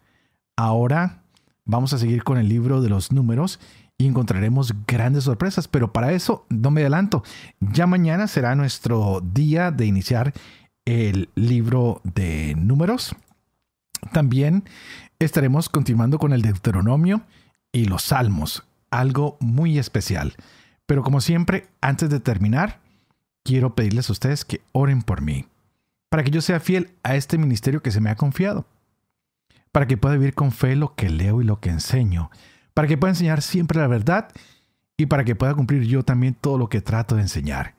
Ahora 0.55 1.25
vamos 1.65 1.93
a 1.93 1.99
seguir 1.99 2.23
con 2.23 2.39
el 2.39 2.49
libro 2.49 2.81
de 2.83 2.89
los 2.89 3.11
números 3.11 3.59
y 4.01 4.07
encontraremos 4.07 4.73
grandes 4.87 5.25
sorpresas, 5.25 5.69
pero 5.69 5.93
para 5.93 6.13
eso 6.13 6.47
no 6.49 6.71
me 6.71 6.81
adelanto. 6.81 7.23
Ya 7.61 7.87
mañana 7.87 8.29
será 8.29 8.55
nuestro 8.55 9.21
día 9.21 9.71
de 9.73 9.85
iniciar 9.85 10.33
el 10.87 11.29
libro 11.35 12.01
de 12.03 12.55
números. 12.57 13.15
También 14.11 14.65
estaremos 15.19 15.69
continuando 15.69 16.19
con 16.19 16.33
el 16.33 16.41
Deuteronomio 16.41 17.21
y 17.73 17.85
los 17.85 18.05
Salmos, 18.05 18.67
algo 18.91 19.37
muy 19.39 19.79
especial. 19.79 20.35
Pero 20.87 21.03
como 21.03 21.21
siempre, 21.21 21.67
antes 21.83 22.09
de 22.09 22.21
terminar, 22.21 22.81
quiero 23.45 23.75
pedirles 23.75 24.09
a 24.09 24.13
ustedes 24.13 24.47
que 24.47 24.63
oren 24.73 25.03
por 25.03 25.21
mí, 25.21 25.45
para 26.09 26.25
que 26.25 26.31
yo 26.31 26.41
sea 26.41 26.59
fiel 26.59 26.95
a 27.03 27.17
este 27.17 27.37
ministerio 27.37 27.83
que 27.83 27.91
se 27.91 28.01
me 28.01 28.09
ha 28.09 28.17
confiado, 28.17 28.65
para 29.73 29.87
que 29.87 29.99
pueda 29.99 30.17
vivir 30.17 30.33
con 30.33 30.53
fe 30.53 30.75
lo 30.75 30.95
que 30.95 31.11
leo 31.11 31.43
y 31.43 31.45
lo 31.45 31.61
que 31.61 31.69
enseño, 31.69 32.31
para 32.81 32.89
que 32.89 32.97
pueda 32.97 33.11
enseñar 33.11 33.43
siempre 33.43 33.79
la 33.79 33.89
verdad 33.89 34.29
y 34.97 35.05
para 35.05 35.23
que 35.23 35.37
pueda 35.37 35.53
cumplir 35.53 35.83
yo 35.83 36.03
también 36.03 36.33
todo 36.33 36.57
lo 36.57 36.71
que 36.71 36.81
trato 36.81 37.15
de 37.15 37.21
enseñar. 37.21 37.75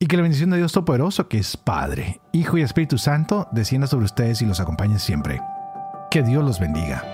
Y 0.00 0.06
que 0.06 0.16
la 0.16 0.24
bendición 0.24 0.50
de 0.50 0.56
Dios 0.56 0.72
Todopoderoso, 0.72 1.28
que 1.28 1.38
es 1.38 1.56
Padre, 1.56 2.20
Hijo 2.32 2.58
y 2.58 2.62
Espíritu 2.62 2.98
Santo, 2.98 3.46
descienda 3.52 3.86
sobre 3.86 4.06
ustedes 4.06 4.42
y 4.42 4.46
los 4.46 4.58
acompañe 4.58 4.98
siempre. 4.98 5.40
Que 6.10 6.24
Dios 6.24 6.44
los 6.44 6.58
bendiga. 6.58 7.04